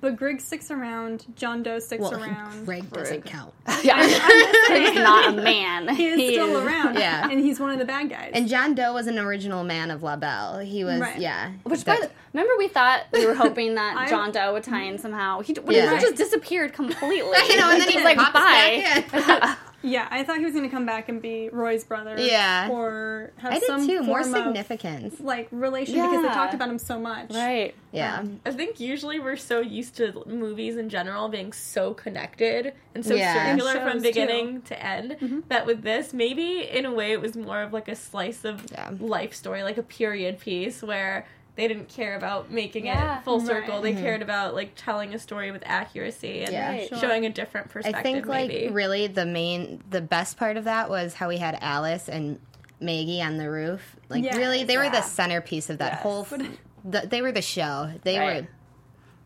[0.00, 1.26] but Grigg sticks around.
[1.36, 2.64] John Doe sticks well, around.
[2.64, 3.52] Grigg doesn't count.
[3.82, 5.88] yeah, he's not a man.
[5.94, 6.96] He is still around.
[6.96, 7.28] Yeah.
[7.30, 8.30] And he's one of the bad guys.
[8.34, 10.58] And John Doe was an original man of La Belle.
[10.60, 11.18] He was, Right.
[11.18, 11.52] yeah.
[11.64, 14.62] Which, that- by the, remember, we thought we were hoping that I- John Doe would
[14.64, 15.40] tie in somehow.
[15.40, 15.94] He, Yeah.
[15.94, 17.32] he just disappeared completely.
[17.34, 19.56] I know, and then he was like, pops bye.
[19.82, 19.90] Back in.
[19.90, 22.16] Yeah, I thought he was going to come back and be Roy's brother.
[22.18, 22.68] Yeah.
[22.70, 24.02] Or have I did some too.
[24.02, 25.20] More form of, significance.
[25.20, 27.30] like relation because they talked about him so much.
[27.30, 27.74] Right.
[27.92, 28.24] Yeah.
[28.46, 33.14] I think usually we're so used to movies in general being so connected and so
[33.14, 33.50] Yeah.
[33.50, 35.40] circular And from shows, beginning to end Mm-hmm.
[35.48, 38.66] that with this, maybe in a way it was more of like a slice of
[38.70, 38.90] Yeah.
[39.00, 41.26] life story, like a period piece where
[41.56, 43.18] they didn't care about making Yeah.
[43.18, 43.74] it full circle.
[43.74, 43.82] Right.
[43.82, 44.02] They mm-hmm.
[44.02, 46.70] cared about like telling a story with accuracy and Yeah.
[46.70, 46.88] Right.
[46.88, 46.98] Sure.
[46.98, 47.98] showing a different perspective.
[47.98, 51.58] I think like really the main the best part of that was how we had
[51.60, 52.38] Alice and
[52.80, 53.96] Maggie on the roof.
[54.08, 54.36] Like Yes.
[54.36, 56.02] really they were the centerpiece of that Yes.
[56.02, 56.40] whole f-
[56.84, 57.90] the, they were the show.
[58.04, 58.42] They Right.
[58.42, 58.48] were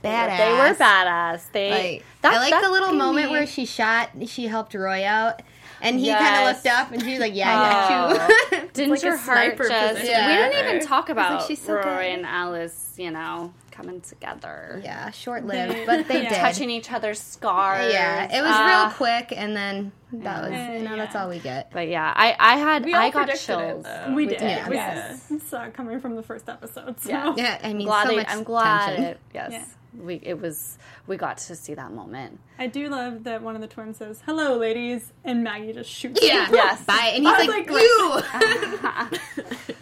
[0.02, 0.38] badass.
[0.38, 1.42] They were badass.
[1.52, 1.70] They.
[1.70, 5.42] Like that- I like the little moment me- where she shot she helped Roy out
[5.84, 8.90] and he kind of looked up and she was like, "Yeah, I got you." Didn't
[8.94, 9.94] like your heart sniper just?
[9.96, 10.26] position.
[10.26, 11.88] We didn't even talk about she's so Roy good.
[12.18, 12.80] and Alice.
[12.96, 16.28] You know, coming together, yeah, short lived, but they yeah.
[16.28, 16.38] did.
[16.38, 17.92] touching each other's scars.
[17.92, 18.84] yeah, it was Ah.
[18.86, 20.76] real quick, and then that was Yeah.
[20.78, 21.72] you know that's all we get.
[21.72, 23.84] But yeah, I I had We I got predicted it, chills.
[23.84, 24.12] though.
[24.14, 24.40] We did.
[24.40, 24.68] Yeah.
[24.68, 25.32] We Yes.
[25.48, 27.00] saw it coming from the first episode.
[27.00, 27.08] So.
[27.10, 27.34] Yeah.
[27.36, 29.04] Yeah, I mean, glad so they- much I'm glad tension.
[29.06, 29.20] it.
[29.34, 29.64] Yes, Yeah.
[29.98, 32.38] We it was we got to see that moment.
[32.58, 36.20] I do love that one of the twins says, "Hello, ladies," and Maggie just shoots.
[36.22, 36.54] Yeah, him.
[36.54, 36.82] Yes.
[36.86, 38.22] bye, and he's I like, like, "You."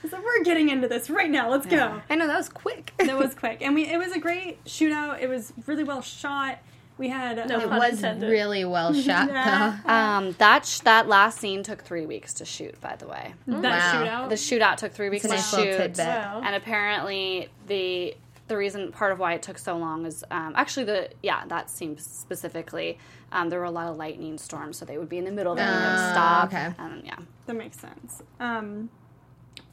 [0.11, 1.51] so we're getting into this right now.
[1.51, 2.01] Let's go.
[2.11, 2.93] I know that was quick.
[3.03, 5.21] That was quick, and we it was a great shootout.
[5.21, 6.59] It was really well shot.
[6.99, 8.31] We had No It was intended.
[8.31, 9.79] really well shot, Yeah.
[9.85, 9.93] though.
[9.93, 12.81] Um, that sh- that last scene took three weeks to shoot.
[12.81, 14.05] By the way, that Wow.
[14.05, 14.29] shootout.
[14.29, 16.07] the shootout took three weeks It's to shoot, tidbit.
[16.07, 16.43] Wow.
[16.45, 18.15] and apparently the
[18.53, 21.71] the reason part of why it took so long is um, actually the yeah that
[21.71, 22.99] scene specifically.
[23.33, 25.55] Um, there were a lot of lightning storms, so they would be in the middle,
[25.55, 26.49] then they would Oh, stop.
[26.49, 26.75] okay.
[26.79, 28.23] And yeah, That makes sense.
[28.39, 28.91] Um,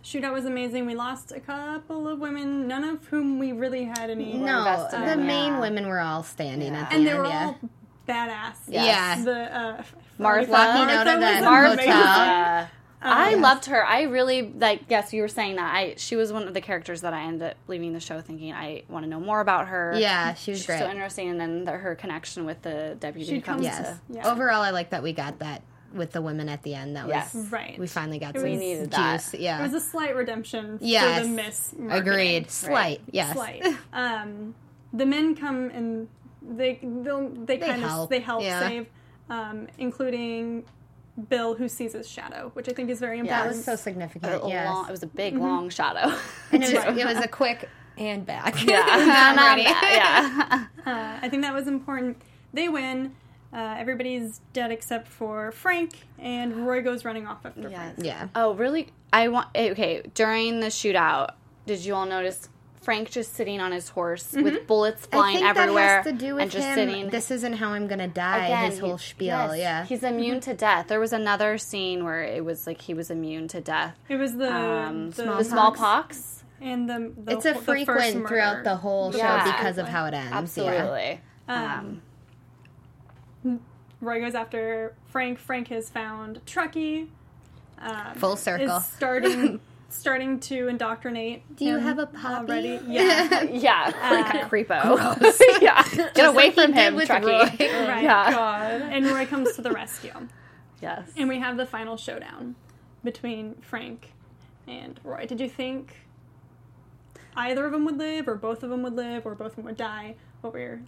[0.02, 0.86] shootout was amazing.
[0.86, 4.32] We lost a couple of women, none of whom we really had any.
[4.38, 5.60] No, invested the in, main yeah.
[5.60, 6.84] women were all standing Yeah.
[6.84, 7.20] at the and they end.
[7.20, 7.46] were yeah.
[7.48, 7.60] all
[8.08, 8.56] badass.
[8.70, 9.24] Yeah.
[9.26, 9.84] The uh,
[10.18, 10.52] Martha.
[10.52, 12.70] Walking out of
[13.02, 13.22] was that amazing.
[13.22, 13.22] hotel.
[13.22, 13.42] Uh, I yes.
[13.42, 13.86] loved her.
[13.86, 14.82] I really like.
[14.90, 15.74] Yes, you were saying that.
[15.74, 18.54] I she was one of the characters that I ended up leaving the show thinking
[18.54, 19.94] I want to know more about her.
[19.98, 20.80] Yeah, she was She's great.
[20.80, 23.84] so interesting, and then the, her connection with the deputy She comes comes- to.
[23.84, 24.00] yes.
[24.10, 24.32] Yeah.
[24.32, 25.62] Overall, I like that we got that
[25.94, 26.96] with the women at the end.
[26.98, 27.34] That Yes.
[27.34, 27.80] was Right.
[27.80, 29.14] we finally got It some was- needed that.
[29.22, 29.34] juice.
[29.34, 31.22] It was a slight redemption Yes.
[31.22, 31.74] for the miss.
[31.90, 32.52] agreed.
[32.52, 33.02] Slight.
[33.12, 33.34] Yes.
[33.34, 33.64] Slight.
[33.92, 34.54] Um,
[34.94, 36.08] the men come and
[36.42, 38.60] they they'll, they kind of help, they help yeah.
[38.68, 38.88] save,
[39.32, 40.64] um, including
[41.28, 43.30] Bill who sees his shadow, which I think is very important.
[43.30, 43.58] Yeah, That important.
[43.58, 44.44] was so A significant.
[44.44, 45.44] long- it was a big, Mm-hmm.
[45.44, 46.14] long shadow.
[46.52, 47.68] and it was, it was a quick
[47.98, 48.64] and back.
[48.66, 49.64] yeah, I'm Not ready.
[49.64, 50.66] yeah.
[50.86, 52.22] Uh, I think that was important.
[52.54, 53.16] They win.
[53.52, 57.72] Uh, everybody's dead except for Frank, and Roy goes running off after Yes.
[57.96, 57.96] Frank.
[58.04, 58.28] Yeah.
[58.36, 58.90] Oh, really?
[59.12, 59.48] I want.
[59.56, 61.32] Okay, during the shootout,
[61.66, 62.48] did you all notice
[62.82, 66.12] Frank just sitting on his horse with bullets I flying think everywhere that has to
[66.14, 66.76] do with and just him.
[66.76, 67.10] sitting?
[67.10, 68.46] This isn't how I'm gonna die.
[68.46, 69.28] Again, his whole spiel.
[69.28, 69.86] yes, Yeah.
[69.86, 70.88] he's immune to death.
[70.88, 73.96] There was another scene where it was like he was immune to death.
[74.08, 76.44] It was the Um, the, the smallpox.
[76.62, 78.28] and the, the it's a the frequent murder.
[78.28, 79.44] throughout the whole show Yeah.
[79.58, 80.32] because of how it ends.
[80.32, 80.38] Yeah.
[80.38, 81.22] Absolutely.
[81.50, 82.02] Um,
[84.02, 85.40] Roy goes after Frank.
[85.40, 87.08] Frank has found Truckee.
[87.80, 88.78] Um, Full circle.
[88.78, 89.60] Is starting
[89.90, 91.56] starting to indoctrinate.
[91.56, 92.52] Do you him have a puppy?
[92.52, 92.80] already?
[92.88, 93.44] Yeah.
[93.52, 95.62] Yeah, like a Uh, creepo.
[95.62, 95.84] yeah,
[96.14, 97.26] get away like from him, with Truckee.
[97.28, 97.42] Roy.
[97.42, 98.04] right.
[98.04, 98.32] Yeah.
[98.32, 98.82] God.
[98.82, 100.14] And Roy comes to the rescue,
[100.82, 101.12] Yes.
[101.18, 102.56] and we have the final showdown
[103.04, 104.14] between Frank
[104.68, 105.26] and Roy.
[105.26, 105.96] Did you think
[107.36, 109.66] either of them would live, or both of them would live, or both of them
[109.66, 110.16] would die?
[110.42, 110.80] What were your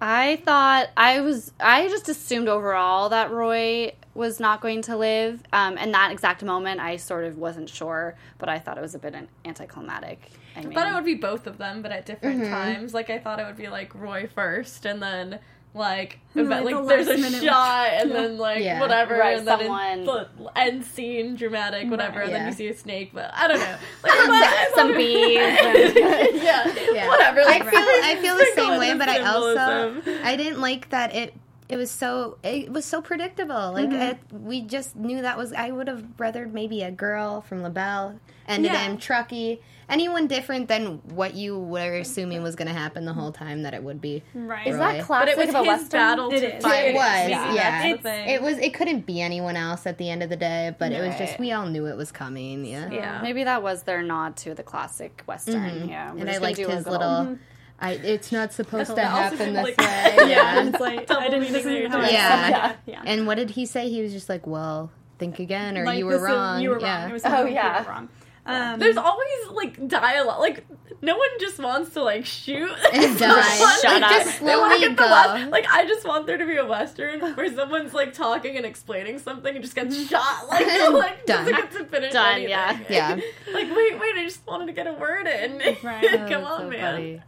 [0.00, 1.52] I thought I was.
[1.58, 5.42] I just assumed overall that Roy was not going to live.
[5.52, 8.94] Um, in that exact moment, I sort of wasn't sure, but I thought it was
[8.94, 10.30] a bit an- anticlimactic.
[10.56, 12.94] I mean, I thought it would be both of them, but at different times.
[12.94, 15.38] Like I thought it would be like Roy first, and then
[15.74, 18.16] like Like like, the there's a last minute- shot, and Yeah.
[18.16, 18.80] then like Yeah.
[18.80, 22.68] whatever, Right, and then someone- in the end scene, dramatic, whatever, and then you see
[22.68, 23.10] a snake.
[23.14, 23.64] But I don't know,
[24.02, 25.36] like, but I some bees.
[26.42, 27.08] Yeah, Yeah.
[27.08, 27.40] whatever.
[27.40, 30.02] I Like, feel I feel the same way, but I also.
[30.24, 31.34] I didn't like that it
[31.68, 33.72] it was so it was so predictable.
[33.72, 34.00] Like mm-hmm.
[34.00, 38.18] it, we just knew that was I would have rather maybe a girl from LaBelle
[38.46, 38.86] ended Yeah.
[38.88, 39.60] in Truckee.
[39.90, 43.72] Anyone different than what you were assuming was going to happen the whole time that
[43.72, 44.22] it would be.
[44.34, 44.66] right?
[44.66, 44.80] is Roy.
[44.80, 45.98] that But classic it was of a his western?
[46.00, 46.84] battle It to fight.
[46.88, 47.54] It was, See, yeah.
[47.54, 48.28] that's the thing.
[48.28, 48.58] It was.
[48.58, 51.38] It couldn't be anyone else at the end of the day, but it was just
[51.38, 52.66] we all knew it was coming.
[52.66, 53.20] Yeah, Yeah.
[53.22, 55.54] Maybe that was their nod to the classic western.
[55.54, 55.88] Mm-hmm.
[55.88, 57.08] Yeah, we're and I gonna liked do a his little.
[57.08, 57.34] Mm-hmm.
[57.80, 60.14] I, it's not supposed to happen this like- way.
[60.18, 60.66] Yeah, Yeah.
[60.68, 62.00] it's like Double I didn't meaning even how.
[62.00, 62.68] I Yeah.
[62.68, 63.02] said yeah.
[63.06, 63.88] And what did he say?
[63.88, 66.70] He was just like, "Well, think again, or Like, you were this is- wrong." you
[66.70, 67.10] were wrong.
[67.10, 67.78] It Oh, yeah.
[67.80, 68.08] you were wrong.
[68.48, 70.40] Um, There's always like dialogue.
[70.40, 70.64] Like
[71.02, 72.70] no one just wants to like shoot.
[72.92, 73.42] And die.
[73.42, 74.10] Shut Like, up.
[74.10, 75.04] Just slowly go.
[75.04, 78.64] west- like I just want there to be a western where someone's like talking and
[78.64, 80.48] explaining something and just gets shot.
[80.48, 81.44] Like, like Done.
[81.44, 82.50] doesn't get to finish Done, anything.
[82.50, 82.78] yeah.
[82.88, 83.14] Yeah.
[83.52, 85.58] like wait, wait, I just wanted to get a word in.
[85.82, 86.02] Right.
[86.02, 86.80] Come That's on, so man.
[86.80, 87.22] funny.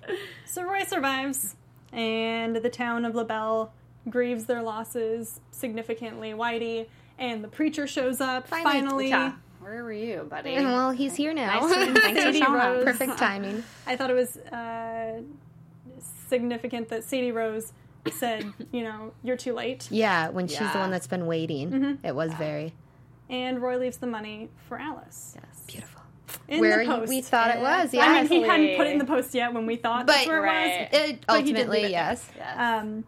[0.47, 1.55] So Roy survives,
[1.93, 3.73] and the town of LaBelle
[4.09, 6.31] grieves their losses significantly.
[6.33, 6.87] Whitey
[7.19, 8.73] and the preacher shows up Finally.
[8.73, 9.09] finally.
[9.11, 9.33] Yeah.
[9.61, 10.55] Where were you, buddy?
[10.65, 11.61] Well, he's here now.
[11.61, 12.75] Nice thanks for Sadie showing up.
[12.77, 12.85] Rose.
[12.85, 13.63] Perfect timing.
[13.87, 15.21] I thought it was uh,
[16.29, 17.73] significant that Sadie Rose
[18.13, 19.89] said, you know, you're too late.
[19.91, 22.73] Yeah, when she's the one that's been waiting, it was very
[23.29, 25.37] And Roy leaves the money for Alice.
[25.37, 25.63] Yes.
[25.67, 26.01] beautiful.
[26.49, 27.09] In Where the post.
[27.09, 28.03] we thought it was, yeah.
[28.05, 30.27] I mean, he hadn't put it in the post yet when we thought But- that's
[30.29, 30.89] where it Right.
[30.93, 31.01] was.
[31.11, 31.91] It, But he did leave ultimately, it.
[31.91, 32.31] yes.
[32.37, 32.57] Yes.
[32.57, 33.05] Um,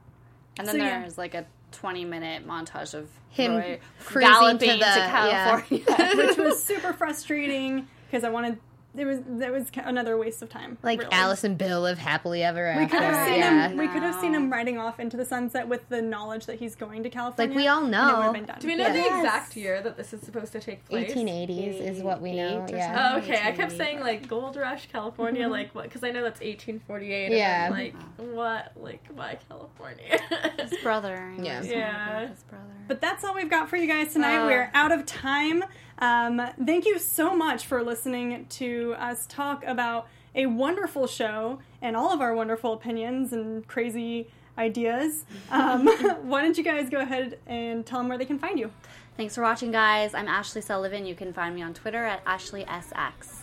[0.59, 1.01] and then so, yeah.
[1.01, 5.61] there's like a 20 minute montage of Him Roy cruising galloping to the- yeah.
[5.61, 6.17] California.
[6.27, 8.59] which was super frustrating because I wanted
[8.95, 10.77] it was that was another waste of time.
[10.83, 11.13] Like really.
[11.13, 12.83] Alice and Bill live happily ever after.
[12.83, 13.69] We could have seen yeah.
[13.69, 13.79] him.
[13.79, 16.75] We could have seen him riding off into the sunset with the knowledge that he's
[16.75, 17.55] going to California.
[17.55, 18.17] Like, we all know.
[18.17, 18.59] would have been done.
[18.61, 19.09] Do we know Yes.
[19.09, 21.11] the exact year that this is supposed to take place?
[21.11, 22.65] 1880s is what we know.
[22.65, 23.13] 88 Yeah.
[23.15, 23.41] Oh, okay.
[23.43, 25.53] I kept saying like Gold Rush, California, mm-hmm.
[25.53, 25.85] like what?
[25.85, 27.33] Because I know that's 1848.
[27.33, 27.67] Yeah.
[27.67, 28.73] And like what?
[28.77, 30.21] Like why California?
[30.59, 31.33] his brother.
[31.41, 31.63] Yeah.
[31.63, 32.29] Yeah.
[32.29, 32.65] His brother.
[32.89, 34.37] But that's all we've got for you guys tonight.
[34.37, 34.47] Uh, oh.
[34.47, 35.65] We're out of time.
[36.03, 41.97] Um, thank you so much for listening to us talk about a wonderful show and
[41.97, 44.27] all of our wonderful opinions and crazy
[44.59, 45.25] ideas.
[45.53, 45.87] Um,
[46.23, 48.73] why don't you guys go ahead and tell them where they can find you?
[49.17, 50.13] Thanks for watching, guys.
[50.13, 51.07] I'm Ashley Sullivan.
[51.07, 53.37] You can find me on Twitter at AshleySX.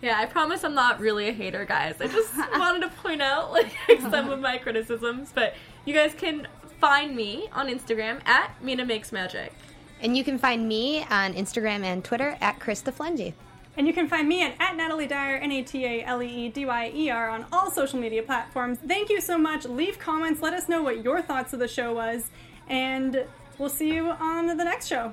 [0.00, 1.96] Yeah, I promise I'm not really a hater, guys.
[1.98, 6.46] I just wanted to point out like some of my criticisms, but you guys can
[6.80, 9.52] find me on Instagram at Mina Makes Magic.
[10.00, 13.32] And you can find me on Instagram and Twitter at Krista Flentje.
[13.76, 16.26] And you can find me at, at Natalee Dyer, N A T A L E
[16.26, 18.78] E D Y E R, on all social media platforms.
[18.86, 19.66] Thank you so much.
[19.66, 20.40] Leave comments.
[20.40, 22.30] Let us know what your thoughts of the show was.
[22.68, 23.24] And
[23.58, 25.12] we'll see you on the next show.